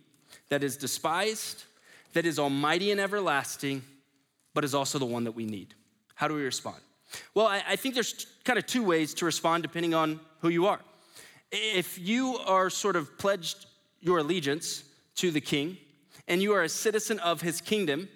that 0.49 0.63
is 0.63 0.77
despised, 0.77 1.63
that 2.15 2.25
is 2.25 2.39
almighty 2.39 2.91
and 2.91 2.99
everlasting, 2.99 3.83
but 4.53 4.63
is 4.63 4.73
also 4.73 4.97
the 4.97 5.05
one 5.05 5.25
that 5.25 5.33
we 5.33 5.45
need? 5.45 5.75
How 6.15 6.29
do 6.29 6.33
we 6.33 6.43
respond? 6.43 6.77
Well, 7.33 7.45
I, 7.45 7.61
I 7.67 7.75
think 7.75 7.93
there's 7.93 8.25
kind 8.45 8.57
of 8.57 8.65
two 8.65 8.83
ways 8.83 9.13
to 9.15 9.25
respond 9.25 9.63
depending 9.63 9.93
on 9.93 10.21
who 10.39 10.47
you 10.47 10.65
are. 10.65 10.79
If 11.51 11.99
you 11.99 12.37
are 12.37 12.69
sort 12.69 12.95
of 12.95 13.17
pledged 13.17 13.65
your 13.99 14.19
allegiance 14.19 14.85
to 15.15 15.29
the 15.29 15.41
king 15.41 15.77
and 16.27 16.41
you 16.41 16.53
are 16.53 16.63
a 16.63 16.69
citizen 16.69 17.19
of 17.19 17.41
his 17.41 17.59
kingdom, 17.59 18.07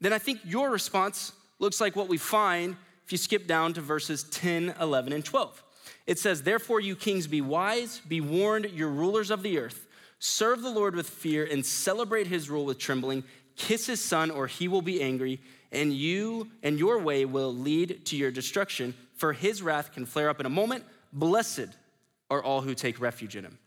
then 0.00 0.12
I 0.12 0.18
think 0.18 0.38
your 0.44 0.70
response 0.70 1.32
looks 1.58 1.80
like 1.80 1.96
what 1.96 2.08
we 2.08 2.18
find 2.18 2.76
if 3.04 3.10
you 3.10 3.18
skip 3.18 3.48
down 3.48 3.74
to 3.74 3.80
verses 3.80 4.24
10, 4.30 4.76
11, 4.80 5.12
and 5.12 5.24
12. 5.24 5.62
It 6.06 6.20
says, 6.20 6.42
Therefore, 6.42 6.80
you 6.80 6.94
kings, 6.94 7.26
be 7.26 7.40
wise, 7.40 8.00
be 8.06 8.20
warned, 8.20 8.70
your 8.70 8.90
rulers 8.90 9.32
of 9.32 9.42
the 9.42 9.58
earth. 9.58 9.86
Serve 10.24 10.62
the 10.62 10.70
Lord 10.70 10.96
with 10.96 11.06
fear 11.06 11.44
and 11.44 11.66
celebrate 11.66 12.28
his 12.28 12.48
rule 12.48 12.64
with 12.64 12.78
trembling. 12.78 13.24
Kiss 13.56 13.84
his 13.86 14.02
son, 14.02 14.30
or 14.30 14.46
he 14.46 14.68
will 14.68 14.80
be 14.80 15.02
angry, 15.02 15.38
and 15.70 15.92
you 15.92 16.48
and 16.62 16.78
your 16.78 16.98
way 16.98 17.26
will 17.26 17.54
lead 17.54 18.06
to 18.06 18.16
your 18.16 18.30
destruction, 18.30 18.94
for 19.16 19.34
his 19.34 19.60
wrath 19.60 19.92
can 19.92 20.06
flare 20.06 20.30
up 20.30 20.40
in 20.40 20.46
a 20.46 20.50
moment. 20.50 20.82
Blessed 21.12 21.68
are 22.30 22.42
all 22.42 22.62
who 22.62 22.74
take 22.74 23.02
refuge 23.02 23.36
in 23.36 23.44
him. 23.44 23.58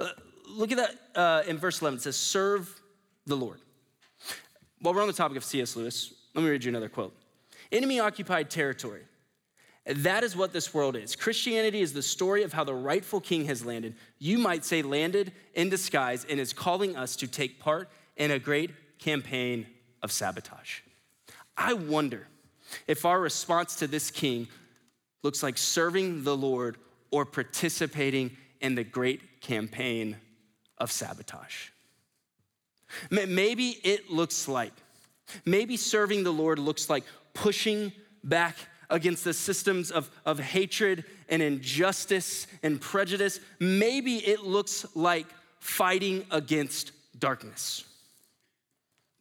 Uh, 0.00 0.08
look 0.48 0.72
at 0.72 0.78
that 0.78 0.96
uh, 1.14 1.42
in 1.46 1.58
verse 1.58 1.80
11. 1.80 1.98
It 1.98 2.02
says, 2.02 2.16
Serve 2.16 2.80
the 3.26 3.36
Lord. 3.36 3.60
While 4.80 4.94
we're 4.94 5.02
on 5.02 5.06
the 5.06 5.14
topic 5.14 5.36
of 5.36 5.44
C.S. 5.44 5.76
Lewis, 5.76 6.12
let 6.34 6.42
me 6.42 6.50
read 6.50 6.64
you 6.64 6.70
another 6.70 6.88
quote 6.88 7.14
Enemy 7.70 8.00
occupied 8.00 8.50
territory. 8.50 9.02
That 9.86 10.22
is 10.24 10.36
what 10.36 10.52
this 10.52 10.74
world 10.74 10.94
is. 10.94 11.16
Christianity 11.16 11.80
is 11.80 11.92
the 11.92 12.02
story 12.02 12.42
of 12.42 12.52
how 12.52 12.64
the 12.64 12.74
rightful 12.74 13.20
king 13.20 13.46
has 13.46 13.64
landed. 13.64 13.94
You 14.18 14.38
might 14.38 14.64
say, 14.64 14.82
landed 14.82 15.32
in 15.54 15.70
disguise 15.70 16.26
and 16.28 16.38
is 16.38 16.52
calling 16.52 16.96
us 16.96 17.16
to 17.16 17.26
take 17.26 17.58
part 17.58 17.88
in 18.16 18.30
a 18.30 18.38
great 18.38 18.70
campaign 18.98 19.66
of 20.02 20.12
sabotage. 20.12 20.80
I 21.56 21.72
wonder 21.72 22.28
if 22.86 23.04
our 23.04 23.18
response 23.18 23.76
to 23.76 23.86
this 23.86 24.10
king 24.10 24.48
looks 25.22 25.42
like 25.42 25.58
serving 25.58 26.24
the 26.24 26.36
Lord 26.36 26.76
or 27.10 27.24
participating 27.24 28.36
in 28.60 28.74
the 28.74 28.84
great 28.84 29.40
campaign 29.40 30.16
of 30.78 30.92
sabotage. 30.92 31.68
Maybe 33.10 33.70
it 33.82 34.10
looks 34.10 34.46
like, 34.46 34.72
maybe 35.44 35.76
serving 35.76 36.24
the 36.24 36.32
Lord 36.32 36.58
looks 36.58 36.90
like 36.90 37.04
pushing 37.34 37.92
back 38.22 38.56
against 38.90 39.24
the 39.24 39.32
systems 39.32 39.90
of, 39.90 40.10
of 40.26 40.38
hatred 40.38 41.04
and 41.28 41.40
injustice 41.40 42.46
and 42.62 42.80
prejudice. 42.80 43.40
Maybe 43.58 44.16
it 44.16 44.42
looks 44.42 44.84
like 44.94 45.26
fighting 45.58 46.24
against 46.30 46.92
darkness. 47.18 47.84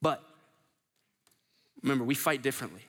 But 0.01 0.23
remember, 1.84 2.03
we 2.03 2.15
fight 2.15 2.41
differently. 2.41 2.82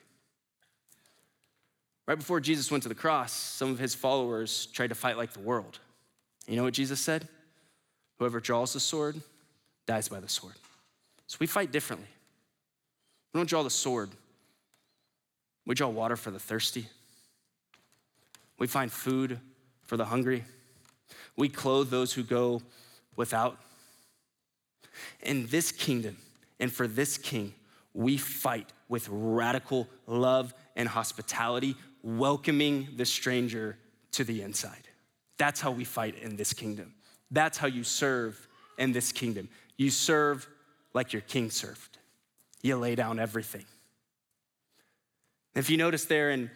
Right 2.07 2.17
before 2.17 2.39
Jesus 2.39 2.71
went 2.71 2.83
to 2.83 2.89
the 2.89 2.95
cross, 2.95 3.31
some 3.31 3.71
of 3.71 3.79
his 3.79 3.95
followers 3.95 4.65
tried 4.67 4.89
to 4.89 4.95
fight 4.95 5.17
like 5.17 5.33
the 5.33 5.39
world. 5.39 5.79
You 6.47 6.55
know 6.55 6.63
what 6.63 6.73
Jesus 6.73 6.99
said? 6.99 7.27
Whoever 8.19 8.39
draws 8.39 8.73
the 8.73 8.79
sword 8.79 9.21
dies 9.85 10.09
by 10.09 10.19
the 10.19 10.29
sword. 10.29 10.55
So 11.27 11.37
we 11.39 11.47
fight 11.47 11.71
differently. 11.71 12.09
We 13.33 13.39
don't 13.39 13.49
draw 13.49 13.63
the 13.63 13.69
sword, 13.69 14.09
we 15.71 15.75
draw 15.75 15.87
water 15.87 16.17
for 16.17 16.31
the 16.31 16.37
thirsty. 16.37 16.85
We 18.59 18.67
find 18.67 18.91
food 18.91 19.39
for 19.85 19.95
the 19.95 20.03
hungry. 20.03 20.43
We 21.37 21.47
clothe 21.47 21.89
those 21.89 22.11
who 22.11 22.23
go 22.23 22.61
without. 23.15 23.57
In 25.21 25.47
this 25.47 25.71
kingdom 25.71 26.17
and 26.59 26.69
for 26.73 26.87
this 26.87 27.17
king, 27.17 27.53
we 27.93 28.17
fight 28.17 28.73
with 28.89 29.07
radical 29.09 29.87
love 30.07 30.53
and 30.75 30.89
hospitality, 30.89 31.77
welcoming 32.03 32.89
the 32.97 33.05
stranger 33.05 33.77
to 34.11 34.25
the 34.25 34.41
inside. 34.41 34.89
That's 35.37 35.61
how 35.61 35.71
we 35.71 35.85
fight 35.85 36.15
in 36.21 36.35
this 36.35 36.51
kingdom. 36.51 36.95
That's 37.31 37.57
how 37.57 37.67
you 37.67 37.85
serve 37.85 38.45
in 38.77 38.91
this 38.91 39.13
kingdom. 39.13 39.47
You 39.77 39.89
serve 39.89 40.49
like 40.93 41.13
your 41.13 41.21
king 41.21 41.49
served, 41.49 41.97
you 42.61 42.75
lay 42.75 42.95
down 42.95 43.19
everything. 43.19 43.63
If 45.55 45.69
you 45.69 45.77
notice 45.77 46.05
there 46.05 46.31
in 46.31 46.49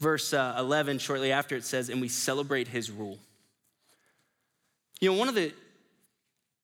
verse 0.00 0.32
uh, 0.32 0.56
11, 0.58 0.98
shortly 0.98 1.32
after, 1.32 1.56
it 1.56 1.64
says, 1.64 1.88
and 1.88 2.00
we 2.00 2.08
celebrate 2.08 2.68
his 2.68 2.90
rule. 2.90 3.18
You 5.00 5.12
know, 5.12 5.18
one 5.18 5.28
of 5.28 5.34
the 5.34 5.52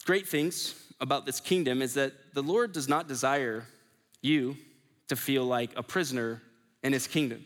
great 0.05 0.29
things 0.29 0.75
about 1.01 1.27
this 1.27 1.41
kingdom 1.41 1.83
is 1.83 1.95
that 1.95 2.13
the 2.35 2.43
Lord 2.43 2.73
does 2.73 2.89
not 2.89 3.09
desire 3.09 3.67
you 4.23 4.57
to 5.09 5.17
feel 5.17 5.45
like 5.45 5.71
a 5.77 5.83
prisoner 5.83 6.43
in 6.83 6.93
his 6.93 7.07
kingdom. 7.07 7.45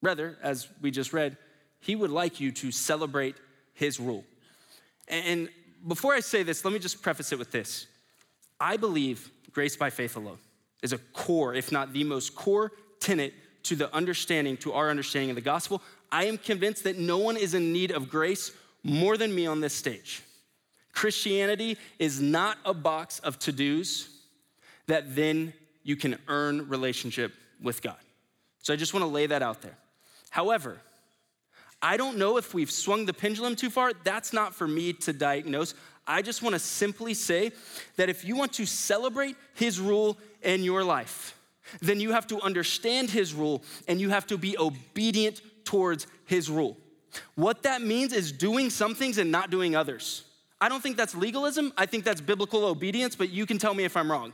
Rather, 0.00 0.36
as 0.42 0.68
we 0.80 0.90
just 0.90 1.12
read, 1.12 1.36
he 1.80 1.94
would 1.94 2.10
like 2.10 2.40
you 2.40 2.50
to 2.52 2.72
celebrate 2.72 3.36
his 3.74 4.00
rule. 4.00 4.24
And 5.08 5.48
before 5.86 6.14
I 6.14 6.20
say 6.20 6.42
this, 6.42 6.64
let 6.64 6.72
me 6.72 6.78
just 6.78 7.02
preface 7.02 7.32
it 7.32 7.38
with 7.38 7.52
this. 7.52 7.86
I 8.58 8.76
believe 8.76 9.30
grace 9.52 9.76
by 9.76 9.90
faith 9.90 10.16
alone 10.16 10.38
is 10.82 10.92
a 10.92 10.98
core, 10.98 11.54
if 11.54 11.70
not 11.70 11.92
the 11.92 12.04
most 12.04 12.34
core 12.34 12.72
tenet 13.02 13.34
to 13.64 13.76
the 13.76 13.94
understanding, 13.94 14.56
to 14.58 14.72
our 14.72 14.90
understanding 14.90 15.30
of 15.30 15.36
the 15.36 15.42
gospel. 15.42 15.82
I 16.10 16.24
am 16.24 16.38
convinced 16.38 16.84
that 16.84 16.98
no 16.98 17.18
one 17.18 17.36
is 17.36 17.54
in 17.54 17.72
need 17.72 17.90
of 17.90 18.08
grace 18.08 18.52
more 18.82 19.16
than 19.16 19.34
me 19.34 19.46
on 19.46 19.60
this 19.60 19.74
stage. 19.74 20.22
Christianity 20.92 21.78
is 21.98 22.20
not 22.20 22.58
a 22.64 22.74
box 22.74 23.18
of 23.20 23.38
to 23.40 23.52
dos 23.52 24.08
that 24.86 25.14
then 25.14 25.52
you 25.82 25.96
can 25.96 26.18
earn 26.28 26.68
relationship 26.68 27.32
with 27.62 27.82
God. 27.82 27.96
So 28.60 28.72
I 28.72 28.76
just 28.76 28.92
want 28.92 29.04
to 29.04 29.08
lay 29.08 29.26
that 29.26 29.42
out 29.42 29.62
there. 29.62 29.76
However, 30.30 30.78
I 31.80 31.96
don't 31.96 32.18
know 32.18 32.36
if 32.36 32.54
we've 32.54 32.70
swung 32.70 33.06
the 33.06 33.12
pendulum 33.12 33.56
too 33.56 33.70
far. 33.70 33.92
That's 34.04 34.32
not 34.32 34.54
for 34.54 34.68
me 34.68 34.92
to 34.94 35.12
diagnose. 35.12 35.74
I 36.06 36.22
just 36.22 36.42
want 36.42 36.54
to 36.54 36.58
simply 36.58 37.14
say 37.14 37.52
that 37.96 38.08
if 38.08 38.24
you 38.24 38.36
want 38.36 38.52
to 38.54 38.66
celebrate 38.66 39.36
his 39.54 39.80
rule 39.80 40.18
in 40.42 40.62
your 40.62 40.84
life, 40.84 41.36
then 41.80 42.00
you 42.00 42.12
have 42.12 42.26
to 42.28 42.40
understand 42.40 43.10
his 43.10 43.34
rule 43.34 43.62
and 43.88 44.00
you 44.00 44.10
have 44.10 44.26
to 44.28 44.38
be 44.38 44.58
obedient 44.58 45.40
towards 45.64 46.06
his 46.26 46.50
rule. 46.50 46.76
What 47.34 47.62
that 47.64 47.82
means 47.82 48.12
is 48.12 48.32
doing 48.32 48.70
some 48.70 48.94
things 48.94 49.18
and 49.18 49.30
not 49.30 49.50
doing 49.50 49.76
others. 49.76 50.24
I 50.60 50.68
don't 50.68 50.82
think 50.82 50.96
that's 50.96 51.14
legalism. 51.14 51.72
I 51.76 51.86
think 51.86 52.04
that's 52.04 52.20
biblical 52.20 52.64
obedience, 52.64 53.16
but 53.16 53.30
you 53.30 53.46
can 53.46 53.58
tell 53.58 53.74
me 53.74 53.84
if 53.84 53.96
I'm 53.96 54.10
wrong. 54.10 54.32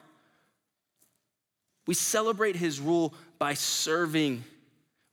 We 1.87 1.95
celebrate 1.95 2.55
his 2.55 2.81
rule 2.81 3.15
by 3.39 3.55
serving. 3.55 4.45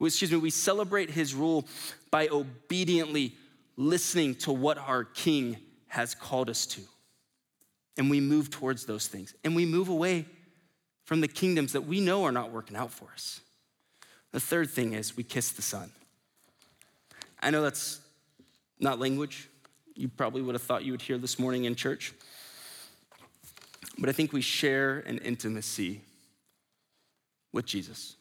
Excuse 0.01 0.32
me, 0.32 0.38
we 0.38 0.49
celebrate 0.49 1.10
his 1.10 1.34
rule 1.34 1.65
by 2.12 2.28
obediently 2.28 3.34
listening 3.78 4.36
to 4.36 4.51
what 4.51 4.78
our 4.78 5.06
king 5.06 5.58
has 5.88 6.13
called 6.13 6.49
us 6.49 6.65
to. 6.65 6.82
And 7.97 8.10
we 8.10 8.19
move 8.19 8.49
towards 8.49 8.86
those 8.86 9.08
things. 9.08 9.34
And 9.45 9.56
we 9.56 9.65
move 9.65 9.88
away 9.88 10.25
from 11.06 11.22
the 11.22 11.28
kingdoms 11.28 11.74
that 11.74 11.82
we 11.82 12.02
know 12.02 12.24
are 12.26 12.32
not 12.32 12.52
working 12.52 12.76
out 12.76 12.91
for 12.91 13.08
us. 13.13 13.41
The 14.32 14.39
third 14.39 14.70
thing 14.70 14.94
is 14.94 15.15
we 15.15 15.24
kiss 15.24 15.52
the 15.52 15.62
son. 15.62 15.91
I 17.41 17.52
know 17.52 17.62
that's 17.62 18.02
not 18.80 19.00
language 19.00 19.50
you 19.96 20.10
probably 20.10 20.41
would 20.41 20.56
have 20.56 20.62
thought 20.62 20.84
you 20.84 20.91
would 20.91 21.02
hear 21.02 21.18
this 21.18 21.39
morning 21.39 21.63
in 21.63 21.76
church, 21.76 22.13
but 23.98 24.10
I 24.10 24.12
think 24.12 24.34
we 24.34 24.41
share 24.41 25.00
an 25.00 25.20
intimacy 25.20 26.02
with 27.54 27.65
Jesus. 27.65 28.18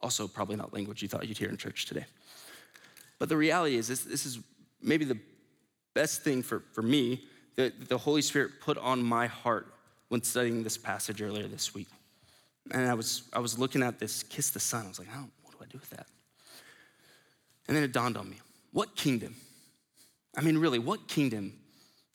Also, 0.00 0.26
probably 0.26 0.56
not 0.56 0.72
language 0.72 1.02
you 1.02 1.08
thought 1.08 1.28
you'd 1.28 1.36
hear 1.36 1.50
in 1.50 1.58
church 1.58 1.84
today. 1.84 2.06
But 3.18 3.28
the 3.28 3.36
reality 3.36 3.76
is, 3.76 3.86
this, 3.86 4.00
this 4.00 4.24
is 4.24 4.38
maybe 4.80 5.04
the 5.04 5.18
best 5.92 6.22
thing 6.22 6.42
for, 6.42 6.62
for 6.72 6.80
me 6.80 7.24
that 7.56 7.90
the 7.90 7.98
Holy 7.98 8.22
Spirit 8.22 8.52
put 8.62 8.78
on 8.78 9.02
my 9.02 9.26
heart 9.26 9.74
when 10.08 10.22
studying 10.22 10.62
this 10.62 10.78
passage 10.78 11.20
earlier 11.20 11.46
this 11.46 11.74
week. 11.74 11.88
And 12.70 12.88
I 12.88 12.94
was, 12.94 13.22
I 13.32 13.38
was 13.38 13.58
looking 13.58 13.82
at 13.82 13.98
this 13.98 14.22
kiss 14.22 14.50
the 14.50 14.60
son. 14.60 14.84
I 14.84 14.88
was 14.88 14.98
like, 14.98 15.08
oh, 15.14 15.28
what 15.42 15.52
do 15.52 15.58
I 15.62 15.66
do 15.66 15.78
with 15.78 15.90
that? 15.90 16.06
And 17.66 17.76
then 17.76 17.84
it 17.84 17.92
dawned 17.92 18.16
on 18.16 18.28
me 18.28 18.36
what 18.72 18.94
kingdom? 18.94 19.34
I 20.36 20.42
mean, 20.42 20.58
really, 20.58 20.78
what 20.78 21.08
kingdom 21.08 21.58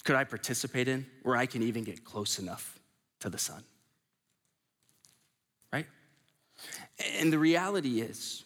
could 0.04 0.16
I 0.16 0.24
participate 0.24 0.88
in 0.88 1.06
where 1.24 1.36
I 1.36 1.46
can 1.46 1.64
even 1.64 1.84
get 1.84 2.06
close 2.06 2.40
enough 2.40 2.80
to 3.20 3.30
the 3.30 3.38
son? 3.38 3.64
Right? 5.74 5.88
And 7.20 7.32
the 7.32 7.40
reality 7.40 8.00
is, 8.02 8.46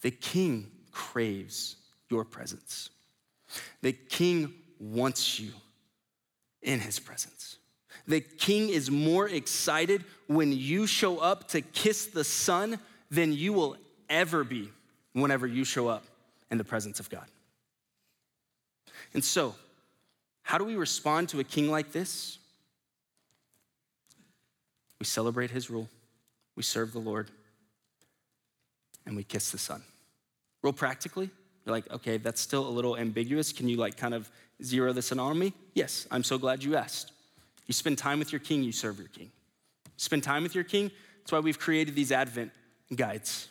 the 0.00 0.10
king 0.10 0.70
craves 0.90 1.76
your 2.08 2.24
presence. 2.24 2.90
The 3.82 3.92
king 3.92 4.54
wants 4.78 5.38
you 5.38 5.52
in 6.62 6.80
his 6.80 6.98
presence. 6.98 7.58
The 8.06 8.20
king 8.20 8.68
is 8.68 8.90
more 8.90 9.28
excited 9.28 10.04
when 10.26 10.52
you 10.52 10.86
show 10.86 11.18
up 11.18 11.48
to 11.48 11.60
kiss 11.60 12.06
the 12.06 12.24
son 12.24 12.78
than 13.10 13.32
you 13.32 13.52
will 13.52 13.76
ever 14.08 14.44
be 14.44 14.70
whenever 15.12 15.46
you 15.46 15.64
show 15.64 15.88
up 15.88 16.04
in 16.50 16.58
the 16.58 16.64
presence 16.64 17.00
of 17.00 17.08
God. 17.10 17.26
And 19.14 19.24
so, 19.24 19.54
how 20.42 20.58
do 20.58 20.64
we 20.64 20.76
respond 20.76 21.28
to 21.30 21.40
a 21.40 21.44
king 21.44 21.70
like 21.70 21.92
this? 21.92 22.38
We 24.98 25.06
celebrate 25.06 25.50
his 25.50 25.70
rule, 25.70 25.88
we 26.56 26.62
serve 26.62 26.92
the 26.92 26.98
Lord, 26.98 27.30
and 29.06 29.16
we 29.16 29.24
kiss 29.24 29.50
the 29.50 29.58
son. 29.58 29.82
Real 30.62 30.72
practically, 30.72 31.30
you're 31.64 31.74
like, 31.74 31.90
okay, 31.90 32.18
that's 32.18 32.40
still 32.40 32.66
a 32.66 32.70
little 32.70 32.96
ambiguous. 32.96 33.52
Can 33.52 33.68
you 33.68 33.76
like 33.76 33.96
kind 33.96 34.14
of 34.14 34.30
zero 34.62 34.92
this 34.92 35.12
in 35.12 35.18
on 35.18 35.38
me? 35.38 35.52
Yes, 35.74 36.06
I'm 36.10 36.24
so 36.24 36.38
glad 36.38 36.62
you 36.62 36.76
asked. 36.76 37.12
You 37.72 37.74
spend 37.74 37.96
time 37.96 38.18
with 38.18 38.32
your 38.32 38.38
king, 38.38 38.62
you 38.62 38.70
serve 38.70 38.98
your 38.98 39.08
king. 39.08 39.30
Spend 39.96 40.22
time 40.22 40.42
with 40.42 40.54
your 40.54 40.62
king. 40.62 40.90
That's 41.20 41.32
why 41.32 41.38
we've 41.38 41.58
created 41.58 41.94
these 41.94 42.12
Advent 42.12 42.52
guides. 42.94 43.48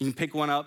You 0.00 0.06
can 0.06 0.14
pick 0.14 0.34
one 0.34 0.50
up 0.50 0.66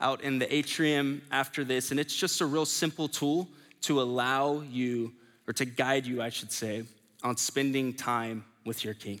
out 0.00 0.22
in 0.22 0.38
the 0.38 0.54
atrium 0.54 1.22
after 1.32 1.64
this, 1.64 1.90
and 1.90 1.98
it's 1.98 2.14
just 2.14 2.40
a 2.40 2.46
real 2.46 2.66
simple 2.66 3.08
tool 3.08 3.48
to 3.80 4.00
allow 4.00 4.60
you, 4.60 5.12
or 5.48 5.52
to 5.54 5.64
guide 5.64 6.06
you, 6.06 6.22
I 6.22 6.28
should 6.28 6.52
say, 6.52 6.84
on 7.24 7.36
spending 7.36 7.94
time 7.94 8.44
with 8.64 8.84
your 8.84 8.94
king. 8.94 9.20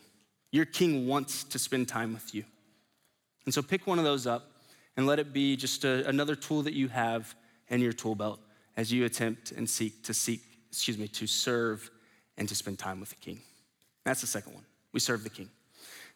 Your 0.52 0.64
king 0.64 1.08
wants 1.08 1.42
to 1.42 1.58
spend 1.58 1.88
time 1.88 2.14
with 2.14 2.32
you. 2.32 2.44
And 3.44 3.52
so 3.52 3.60
pick 3.60 3.88
one 3.88 3.98
of 3.98 4.04
those 4.04 4.28
up 4.28 4.52
and 4.96 5.08
let 5.08 5.18
it 5.18 5.32
be 5.32 5.56
just 5.56 5.84
a, 5.84 6.08
another 6.08 6.36
tool 6.36 6.62
that 6.62 6.74
you 6.74 6.86
have 6.86 7.34
in 7.70 7.80
your 7.80 7.92
tool 7.92 8.14
belt 8.14 8.38
as 8.76 8.92
you 8.92 9.04
attempt 9.04 9.50
and 9.50 9.68
seek 9.68 10.04
to 10.04 10.14
seek, 10.14 10.42
excuse 10.70 10.96
me, 10.96 11.08
to 11.08 11.26
serve 11.26 11.90
and 12.40 12.48
to 12.48 12.54
spend 12.56 12.78
time 12.78 12.98
with 12.98 13.10
the 13.10 13.16
king. 13.16 13.40
That's 14.04 14.22
the 14.22 14.26
second 14.26 14.54
one. 14.54 14.64
We 14.92 14.98
serve 14.98 15.22
the 15.22 15.30
king. 15.30 15.48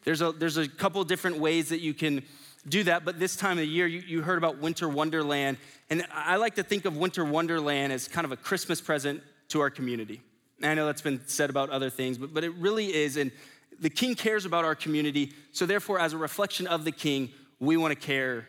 There's 0.02 0.22
a, 0.22 0.32
there's 0.32 0.56
a 0.56 0.66
couple 0.66 1.04
different 1.04 1.38
ways 1.38 1.68
that 1.68 1.80
you 1.80 1.94
can 1.94 2.24
do 2.66 2.82
that, 2.84 3.04
but 3.04 3.20
this 3.20 3.36
time 3.36 3.52
of 3.52 3.58
the 3.58 3.66
year, 3.66 3.86
you, 3.86 4.00
you 4.00 4.22
heard 4.22 4.38
about 4.38 4.58
Winter 4.58 4.88
Wonderland. 4.88 5.58
And 5.90 6.04
I 6.12 6.36
like 6.36 6.56
to 6.56 6.62
think 6.62 6.86
of 6.86 6.96
Winter 6.96 7.24
Wonderland 7.24 7.92
as 7.92 8.08
kind 8.08 8.24
of 8.24 8.32
a 8.32 8.36
Christmas 8.36 8.80
present 8.80 9.22
to 9.48 9.60
our 9.60 9.70
community. 9.70 10.22
And 10.62 10.70
I 10.70 10.74
know 10.74 10.86
that's 10.86 11.02
been 11.02 11.20
said 11.26 11.50
about 11.50 11.68
other 11.68 11.90
things, 11.90 12.16
but, 12.16 12.32
but 12.32 12.42
it 12.42 12.54
really 12.54 12.92
is. 12.94 13.18
And 13.18 13.30
the 13.78 13.90
king 13.90 14.14
cares 14.14 14.46
about 14.46 14.64
our 14.64 14.74
community. 14.74 15.32
So, 15.52 15.66
therefore, 15.66 15.98
as 15.98 16.14
a 16.14 16.18
reflection 16.18 16.66
of 16.66 16.84
the 16.84 16.92
king, 16.92 17.30
we 17.60 17.76
want 17.76 17.92
to 17.92 18.06
care 18.06 18.48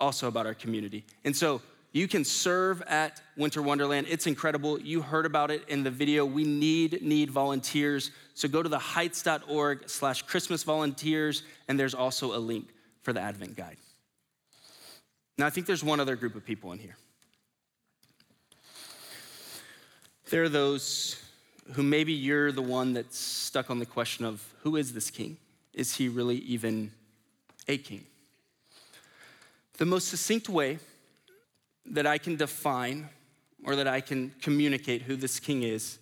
also 0.00 0.26
about 0.26 0.46
our 0.46 0.54
community. 0.54 1.04
And 1.24 1.36
so, 1.36 1.62
you 1.92 2.08
can 2.08 2.24
serve 2.24 2.82
at 2.82 3.20
Winter 3.36 3.60
Wonderland. 3.60 4.06
It's 4.08 4.26
incredible. 4.26 4.80
You 4.80 5.02
heard 5.02 5.26
about 5.26 5.50
it 5.50 5.68
in 5.68 5.82
the 5.82 5.90
video. 5.90 6.24
We 6.24 6.44
need 6.44 7.02
need 7.02 7.30
volunteers. 7.30 8.10
So 8.34 8.48
go 8.48 8.62
to 8.62 8.68
the 8.68 8.78
heights.org 8.78 9.88
slash 9.88 10.22
Christmas 10.22 10.62
volunteers, 10.62 11.42
and 11.68 11.78
there's 11.78 11.94
also 11.94 12.34
a 12.34 12.40
link 12.40 12.68
for 13.02 13.12
the 13.12 13.20
Advent 13.20 13.56
guide. 13.56 13.76
Now, 15.36 15.46
I 15.46 15.50
think 15.50 15.66
there's 15.66 15.84
one 15.84 16.00
other 16.00 16.16
group 16.16 16.34
of 16.34 16.44
people 16.44 16.72
in 16.72 16.78
here. 16.78 16.96
There 20.30 20.42
are 20.42 20.48
those 20.48 21.22
who 21.72 21.82
maybe 21.82 22.12
you're 22.12 22.52
the 22.52 22.62
one 22.62 22.94
that's 22.94 23.18
stuck 23.18 23.70
on 23.70 23.78
the 23.78 23.86
question 23.86 24.24
of 24.24 24.42
who 24.62 24.76
is 24.76 24.94
this 24.94 25.10
king? 25.10 25.36
Is 25.74 25.96
he 25.96 26.08
really 26.08 26.36
even 26.38 26.90
a 27.68 27.76
king? 27.76 28.06
The 29.78 29.84
most 29.84 30.08
succinct 30.08 30.48
way 30.48 30.78
that 31.86 32.06
I 32.06 32.18
can 32.18 32.36
define 32.36 33.08
or 33.64 33.76
that 33.76 33.86
I 33.86 34.00
can 34.00 34.34
communicate 34.40 35.02
who 35.02 35.16
this 35.16 35.38
king 35.40 35.62
is 35.62 35.98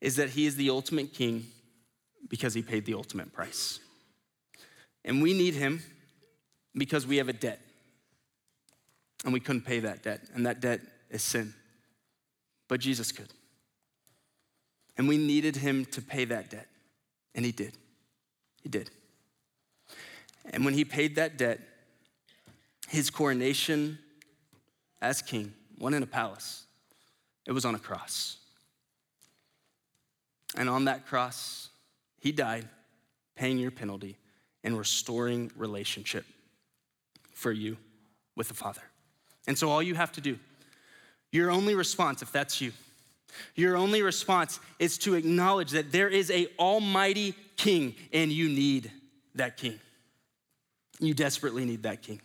is 0.00 0.16
that 0.16 0.30
he 0.30 0.46
is 0.46 0.56
the 0.56 0.70
ultimate 0.70 1.12
king 1.12 1.46
because 2.28 2.54
he 2.54 2.62
paid 2.62 2.84
the 2.84 2.94
ultimate 2.94 3.32
price. 3.32 3.78
And 5.04 5.22
we 5.22 5.32
need 5.32 5.54
him 5.54 5.82
because 6.74 7.06
we 7.06 7.18
have 7.18 7.28
a 7.28 7.32
debt. 7.32 7.60
And 9.24 9.32
we 9.32 9.40
couldn't 9.40 9.62
pay 9.62 9.78
that 9.80 10.02
debt, 10.02 10.20
and 10.34 10.46
that 10.46 10.60
debt 10.60 10.80
is 11.08 11.22
sin. 11.22 11.54
But 12.68 12.80
Jesus 12.80 13.12
could. 13.12 13.28
And 14.96 15.06
we 15.06 15.16
needed 15.16 15.56
him 15.56 15.84
to 15.86 16.02
pay 16.02 16.24
that 16.24 16.50
debt, 16.50 16.66
and 17.34 17.44
he 17.44 17.52
did. 17.52 17.76
He 18.62 18.68
did. 18.68 18.90
And 20.50 20.64
when 20.64 20.74
he 20.74 20.84
paid 20.84 21.14
that 21.16 21.36
debt, 21.36 21.60
his 22.88 23.10
coronation 23.10 23.98
as 25.02 25.20
king 25.20 25.52
wasn't 25.78 25.96
in 25.96 26.02
a 26.04 26.06
palace, 26.06 26.64
it 27.46 27.52
was 27.52 27.64
on 27.64 27.74
a 27.74 27.78
cross. 27.78 28.38
And 30.56 30.70
on 30.70 30.84
that 30.84 31.06
cross, 31.06 31.68
he 32.20 32.30
died, 32.30 32.68
paying 33.34 33.58
your 33.58 33.72
penalty 33.72 34.16
and 34.62 34.78
restoring 34.78 35.50
relationship 35.56 36.24
for 37.32 37.50
you 37.50 37.76
with 38.36 38.48
the 38.48 38.54
Father. 38.54 38.82
And 39.48 39.58
so 39.58 39.68
all 39.70 39.82
you 39.82 39.96
have 39.96 40.12
to 40.12 40.20
do, 40.20 40.38
your 41.32 41.50
only 41.50 41.74
response, 41.74 42.22
if 42.22 42.30
that's 42.30 42.60
you, 42.60 42.72
your 43.56 43.76
only 43.76 44.02
response 44.02 44.60
is 44.78 44.98
to 44.98 45.14
acknowledge 45.14 45.70
that 45.72 45.90
there 45.90 46.08
is 46.08 46.30
a 46.30 46.46
almighty 46.58 47.34
king 47.56 47.94
and 48.12 48.30
you 48.30 48.48
need 48.48 48.92
that 49.34 49.56
king. 49.56 49.80
You 51.00 51.14
desperately 51.14 51.64
need 51.64 51.82
that 51.82 52.02
king. 52.02 52.20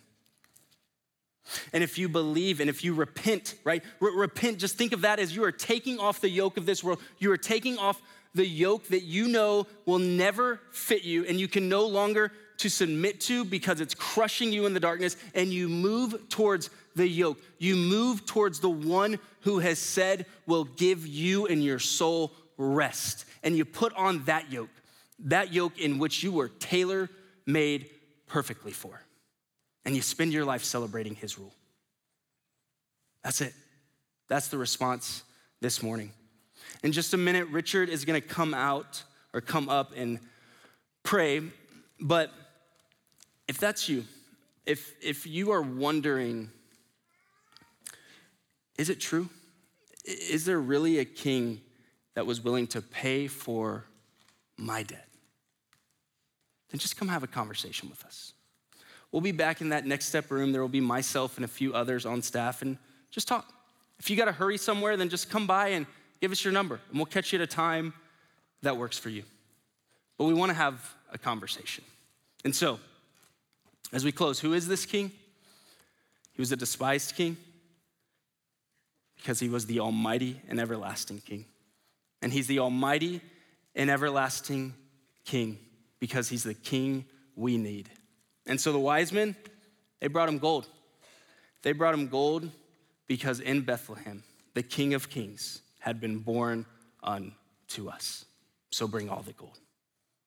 And 1.72 1.82
if 1.82 1.98
you 1.98 2.08
believe 2.08 2.60
and 2.60 2.68
if 2.68 2.84
you 2.84 2.94
repent, 2.94 3.54
right? 3.64 3.82
repent, 4.00 4.58
just 4.58 4.76
think 4.76 4.92
of 4.92 5.02
that 5.02 5.18
as 5.18 5.34
you 5.34 5.44
are 5.44 5.52
taking 5.52 5.98
off 5.98 6.20
the 6.20 6.28
yoke 6.28 6.56
of 6.56 6.66
this 6.66 6.82
world. 6.82 7.00
You 7.18 7.32
are 7.32 7.38
taking 7.38 7.78
off 7.78 8.00
the 8.34 8.46
yoke 8.46 8.88
that 8.88 9.02
you 9.02 9.28
know 9.28 9.66
will 9.86 9.98
never 9.98 10.60
fit 10.70 11.04
you 11.04 11.24
and 11.24 11.40
you 11.40 11.48
can 11.48 11.68
no 11.68 11.86
longer 11.86 12.32
to 12.58 12.68
submit 12.68 13.20
to 13.22 13.44
because 13.44 13.80
it's 13.80 13.94
crushing 13.94 14.52
you 14.52 14.66
in 14.66 14.74
the 14.74 14.80
darkness 14.80 15.16
and 15.34 15.52
you 15.52 15.68
move 15.68 16.28
towards 16.28 16.70
the 16.96 17.08
yoke. 17.08 17.38
You 17.58 17.76
move 17.76 18.26
towards 18.26 18.60
the 18.60 18.70
one 18.70 19.18
who 19.42 19.60
has 19.60 19.78
said 19.78 20.26
will 20.46 20.64
give 20.64 21.06
you 21.06 21.46
and 21.46 21.62
your 21.62 21.78
soul 21.78 22.32
rest. 22.56 23.24
And 23.42 23.56
you 23.56 23.64
put 23.64 23.94
on 23.94 24.24
that 24.24 24.50
yoke, 24.50 24.70
that 25.20 25.52
yoke 25.52 25.78
in 25.78 25.98
which 25.98 26.22
you 26.22 26.32
were 26.32 26.48
tailor 26.48 27.08
made 27.46 27.90
perfectly 28.26 28.72
for. 28.72 29.00
And 29.88 29.96
you 29.96 30.02
spend 30.02 30.34
your 30.34 30.44
life 30.44 30.64
celebrating 30.64 31.14
his 31.14 31.38
rule. 31.38 31.54
That's 33.24 33.40
it. 33.40 33.54
That's 34.28 34.48
the 34.48 34.58
response 34.58 35.22
this 35.62 35.82
morning. 35.82 36.12
In 36.82 36.92
just 36.92 37.14
a 37.14 37.16
minute, 37.16 37.48
Richard 37.48 37.88
is 37.88 38.04
gonna 38.04 38.20
come 38.20 38.52
out 38.52 39.02
or 39.32 39.40
come 39.40 39.70
up 39.70 39.92
and 39.96 40.18
pray, 41.04 41.40
but 41.98 42.30
if 43.48 43.56
that's 43.56 43.88
you, 43.88 44.04
if, 44.66 44.92
if 45.02 45.26
you 45.26 45.52
are 45.52 45.62
wondering, 45.62 46.50
is 48.76 48.90
it 48.90 49.00
true? 49.00 49.30
Is 50.04 50.44
there 50.44 50.60
really 50.60 50.98
a 50.98 51.06
king 51.06 51.62
that 52.12 52.26
was 52.26 52.44
willing 52.44 52.66
to 52.66 52.82
pay 52.82 53.26
for 53.26 53.86
my 54.58 54.82
debt? 54.82 55.08
Then 56.68 56.78
just 56.78 56.98
come 56.98 57.08
have 57.08 57.22
a 57.22 57.26
conversation 57.26 57.88
with 57.88 58.04
us. 58.04 58.34
We'll 59.12 59.22
be 59.22 59.32
back 59.32 59.60
in 59.60 59.70
that 59.70 59.86
next 59.86 60.06
step 60.06 60.30
room. 60.30 60.52
There 60.52 60.60
will 60.60 60.68
be 60.68 60.80
myself 60.80 61.36
and 61.36 61.44
a 61.44 61.48
few 61.48 61.72
others 61.72 62.04
on 62.04 62.22
staff, 62.22 62.62
and 62.62 62.76
just 63.10 63.28
talk. 63.28 63.52
If 63.98 64.10
you 64.10 64.16
got 64.16 64.26
to 64.26 64.32
hurry 64.32 64.58
somewhere, 64.58 64.96
then 64.96 65.08
just 65.08 65.30
come 65.30 65.46
by 65.46 65.68
and 65.68 65.86
give 66.20 66.30
us 66.30 66.44
your 66.44 66.52
number, 66.52 66.80
and 66.90 66.98
we'll 66.98 67.06
catch 67.06 67.32
you 67.32 67.38
at 67.38 67.42
a 67.42 67.46
time 67.46 67.94
that 68.62 68.76
works 68.76 68.98
for 68.98 69.08
you. 69.08 69.24
But 70.18 70.24
we 70.24 70.34
want 70.34 70.50
to 70.50 70.54
have 70.54 70.94
a 71.12 71.18
conversation. 71.18 71.84
And 72.44 72.54
so, 72.54 72.78
as 73.92 74.04
we 74.04 74.12
close, 74.12 74.38
who 74.38 74.52
is 74.52 74.68
this 74.68 74.84
king? 74.84 75.10
He 76.32 76.42
was 76.42 76.52
a 76.52 76.56
despised 76.56 77.14
king 77.16 77.36
because 79.16 79.40
he 79.40 79.48
was 79.48 79.66
the 79.66 79.80
almighty 79.80 80.40
and 80.48 80.60
everlasting 80.60 81.20
king. 81.20 81.44
And 82.22 82.32
he's 82.32 82.46
the 82.46 82.58
almighty 82.58 83.20
and 83.74 83.90
everlasting 83.90 84.74
king 85.24 85.58
because 85.98 86.28
he's 86.28 86.44
the 86.44 86.54
king 86.54 87.04
we 87.34 87.56
need. 87.56 87.88
And 88.48 88.58
so 88.58 88.72
the 88.72 88.78
wise 88.78 89.12
men, 89.12 89.36
they 90.00 90.08
brought 90.08 90.28
him 90.28 90.38
gold. 90.38 90.66
They 91.62 91.72
brought 91.72 91.94
him 91.94 92.08
gold 92.08 92.50
because 93.06 93.40
in 93.40 93.60
Bethlehem, 93.60 94.22
the 94.54 94.62
king 94.62 94.94
of 94.94 95.10
kings 95.10 95.60
had 95.80 96.00
been 96.00 96.18
born 96.18 96.66
unto 97.02 97.88
us. 97.88 98.24
So 98.70 98.88
bring 98.88 99.08
all 99.10 99.22
the 99.22 99.32
gold. 99.32 99.58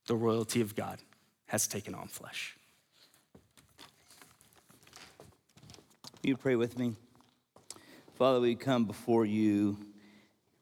The 0.06 0.16
royalty 0.16 0.62
of 0.62 0.76
God 0.76 1.00
has 1.48 1.68
taken 1.68 1.96
on 1.96 2.08
flesh. 2.08 2.56
You 6.24 6.38
pray 6.38 6.56
with 6.56 6.78
me. 6.78 6.96
Father, 8.18 8.40
we 8.40 8.56
come 8.56 8.86
before 8.86 9.26
you 9.26 9.78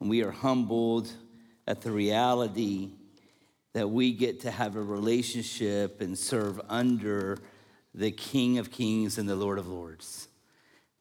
and 0.00 0.08
we 0.08 0.22
are 0.24 0.30
humbled 0.30 1.10
at 1.66 1.82
the 1.82 1.90
reality 1.90 2.92
that 3.74 3.88
we 3.88 4.12
get 4.12 4.40
to 4.40 4.50
have 4.50 4.76
a 4.76 4.82
relationship 4.82 6.00
and 6.00 6.18
serve 6.18 6.60
under 6.68 7.38
the 7.94 8.10
King 8.10 8.58
of 8.58 8.70
Kings 8.70 9.18
and 9.18 9.28
the 9.28 9.36
Lord 9.36 9.58
of 9.58 9.68
Lords. 9.68 10.28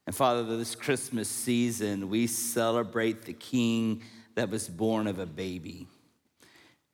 And 0.05 0.15
Father, 0.15 0.43
this 0.57 0.75
Christmas 0.75 1.29
season, 1.29 2.09
we 2.09 2.27
celebrate 2.27 3.23
the 3.23 3.33
King 3.33 4.03
that 4.35 4.49
was 4.49 4.67
born 4.67 5.07
of 5.07 5.19
a 5.19 5.25
baby. 5.25 5.87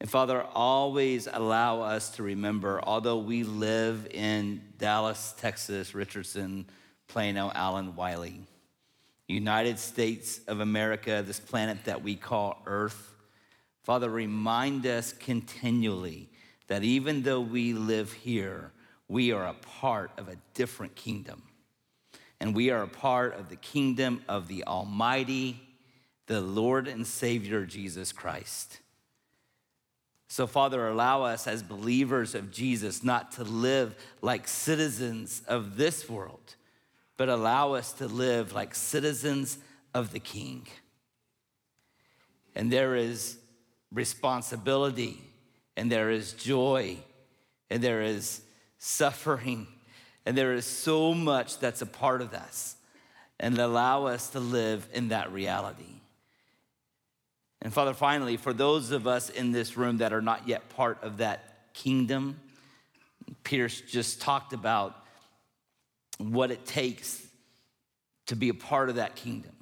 And 0.00 0.10
Father, 0.10 0.44
always 0.52 1.26
allow 1.32 1.80
us 1.80 2.10
to 2.12 2.22
remember, 2.22 2.80
although 2.82 3.18
we 3.18 3.44
live 3.44 4.06
in 4.10 4.60
Dallas, 4.76 5.34
Texas, 5.38 5.94
Richardson, 5.94 6.66
Plano 7.08 7.50
Allen 7.54 7.96
Wylie, 7.96 8.42
United 9.28 9.78
States 9.78 10.40
of 10.46 10.60
America, 10.60 11.22
this 11.26 11.40
planet 11.40 11.84
that 11.84 12.02
we 12.02 12.14
call 12.14 12.60
Earth. 12.66 13.15
Father, 13.86 14.10
remind 14.10 14.84
us 14.84 15.12
continually 15.12 16.28
that 16.66 16.82
even 16.82 17.22
though 17.22 17.40
we 17.40 17.72
live 17.72 18.12
here, 18.12 18.72
we 19.06 19.30
are 19.30 19.46
a 19.46 19.54
part 19.54 20.10
of 20.18 20.28
a 20.28 20.36
different 20.54 20.96
kingdom. 20.96 21.44
And 22.40 22.54
we 22.54 22.70
are 22.70 22.82
a 22.82 22.88
part 22.88 23.38
of 23.38 23.48
the 23.48 23.56
kingdom 23.56 24.24
of 24.28 24.48
the 24.48 24.64
Almighty, 24.64 25.60
the 26.26 26.40
Lord 26.40 26.88
and 26.88 27.06
Savior 27.06 27.64
Jesus 27.64 28.12
Christ. 28.12 28.80
So, 30.28 30.48
Father, 30.48 30.88
allow 30.88 31.22
us 31.22 31.46
as 31.46 31.62
believers 31.62 32.34
of 32.34 32.50
Jesus 32.50 33.04
not 33.04 33.32
to 33.32 33.44
live 33.44 33.94
like 34.20 34.48
citizens 34.48 35.42
of 35.46 35.76
this 35.76 36.10
world 36.10 36.56
but 37.16 37.28
allow 37.28 37.72
us 37.72 37.92
to 37.94 38.06
live 38.06 38.52
like 38.52 38.74
citizens 38.74 39.58
of 39.94 40.12
the 40.12 40.20
King. 40.20 40.66
And 42.54 42.70
there 42.70 42.94
is 42.94 43.38
responsibility, 43.92 45.20
and 45.76 45.90
there 45.90 46.10
is 46.10 46.32
joy, 46.32 46.98
and 47.70 47.82
there 47.82 48.02
is 48.02 48.42
suffering, 48.78 49.66
and 50.24 50.36
there 50.36 50.54
is 50.54 50.64
so 50.64 51.14
much 51.14 51.58
that's 51.58 51.82
a 51.82 51.86
part 51.86 52.20
of 52.22 52.34
us. 52.34 52.76
and 53.38 53.58
allow 53.58 54.06
us 54.06 54.30
to 54.30 54.40
live 54.40 54.88
in 54.92 55.08
that 55.08 55.32
reality. 55.32 56.00
And 57.62 57.72
Father, 57.72 57.94
finally, 57.94 58.36
for 58.36 58.52
those 58.52 58.90
of 58.90 59.06
us 59.06 59.28
in 59.28 59.52
this 59.52 59.76
room 59.76 59.98
that 59.98 60.12
are 60.12 60.22
not 60.22 60.46
yet 60.46 60.68
part 60.70 61.02
of 61.02 61.18
that 61.18 61.72
kingdom, 61.74 62.40
Pierce 63.44 63.80
just 63.80 64.20
talked 64.20 64.52
about 64.52 64.96
what 66.18 66.50
it 66.50 66.64
takes 66.64 67.26
to 68.26 68.36
be 68.36 68.48
a 68.48 68.54
part 68.54 68.88
of 68.88 68.96
that 68.96 69.16
kingdom. 69.16 69.52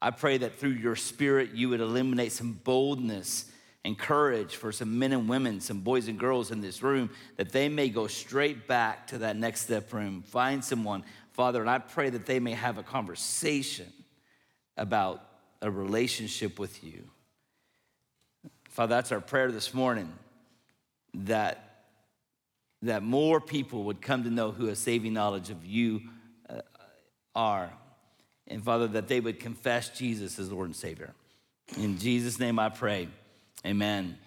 I 0.00 0.10
pray 0.10 0.38
that 0.38 0.56
through 0.56 0.70
your 0.70 0.96
spirit, 0.96 1.50
you 1.54 1.68
would 1.70 1.80
eliminate 1.80 2.32
some 2.32 2.52
boldness 2.52 3.50
and 3.84 3.98
courage 3.98 4.56
for 4.56 4.72
some 4.72 4.98
men 4.98 5.12
and 5.12 5.28
women, 5.28 5.60
some 5.60 5.80
boys 5.80 6.08
and 6.08 6.18
girls 6.18 6.50
in 6.50 6.60
this 6.60 6.82
room, 6.82 7.10
that 7.36 7.52
they 7.52 7.68
may 7.68 7.88
go 7.88 8.06
straight 8.06 8.66
back 8.66 9.06
to 9.08 9.18
that 9.18 9.36
next 9.36 9.62
step 9.62 9.92
room, 9.92 10.22
find 10.22 10.64
someone, 10.64 11.04
Father, 11.32 11.60
and 11.60 11.68
I 11.68 11.78
pray 11.78 12.10
that 12.10 12.24
they 12.24 12.40
may 12.40 12.52
have 12.52 12.78
a 12.78 12.82
conversation 12.82 13.92
about 14.76 15.22
a 15.60 15.70
relationship 15.70 16.58
with 16.58 16.82
you. 16.82 17.04
Father, 18.70 18.94
that's 18.94 19.12
our 19.12 19.20
prayer 19.20 19.52
this 19.52 19.74
morning 19.74 20.12
that, 21.14 21.84
that 22.82 23.02
more 23.02 23.40
people 23.40 23.84
would 23.84 24.00
come 24.00 24.24
to 24.24 24.30
know 24.30 24.50
who 24.50 24.68
a 24.68 24.76
saving 24.76 25.12
knowledge 25.12 25.50
of 25.50 25.64
you 25.64 26.00
uh, 26.48 26.60
are. 27.34 27.70
And 28.48 28.64
Father, 28.64 28.88
that 28.88 29.08
they 29.08 29.20
would 29.20 29.38
confess 29.38 29.90
Jesus 29.90 30.38
as 30.38 30.50
Lord 30.50 30.66
and 30.66 30.76
Savior. 30.76 31.14
In 31.78 31.98
Jesus' 31.98 32.38
name 32.38 32.58
I 32.58 32.68
pray. 32.68 33.08
Amen. 33.66 34.23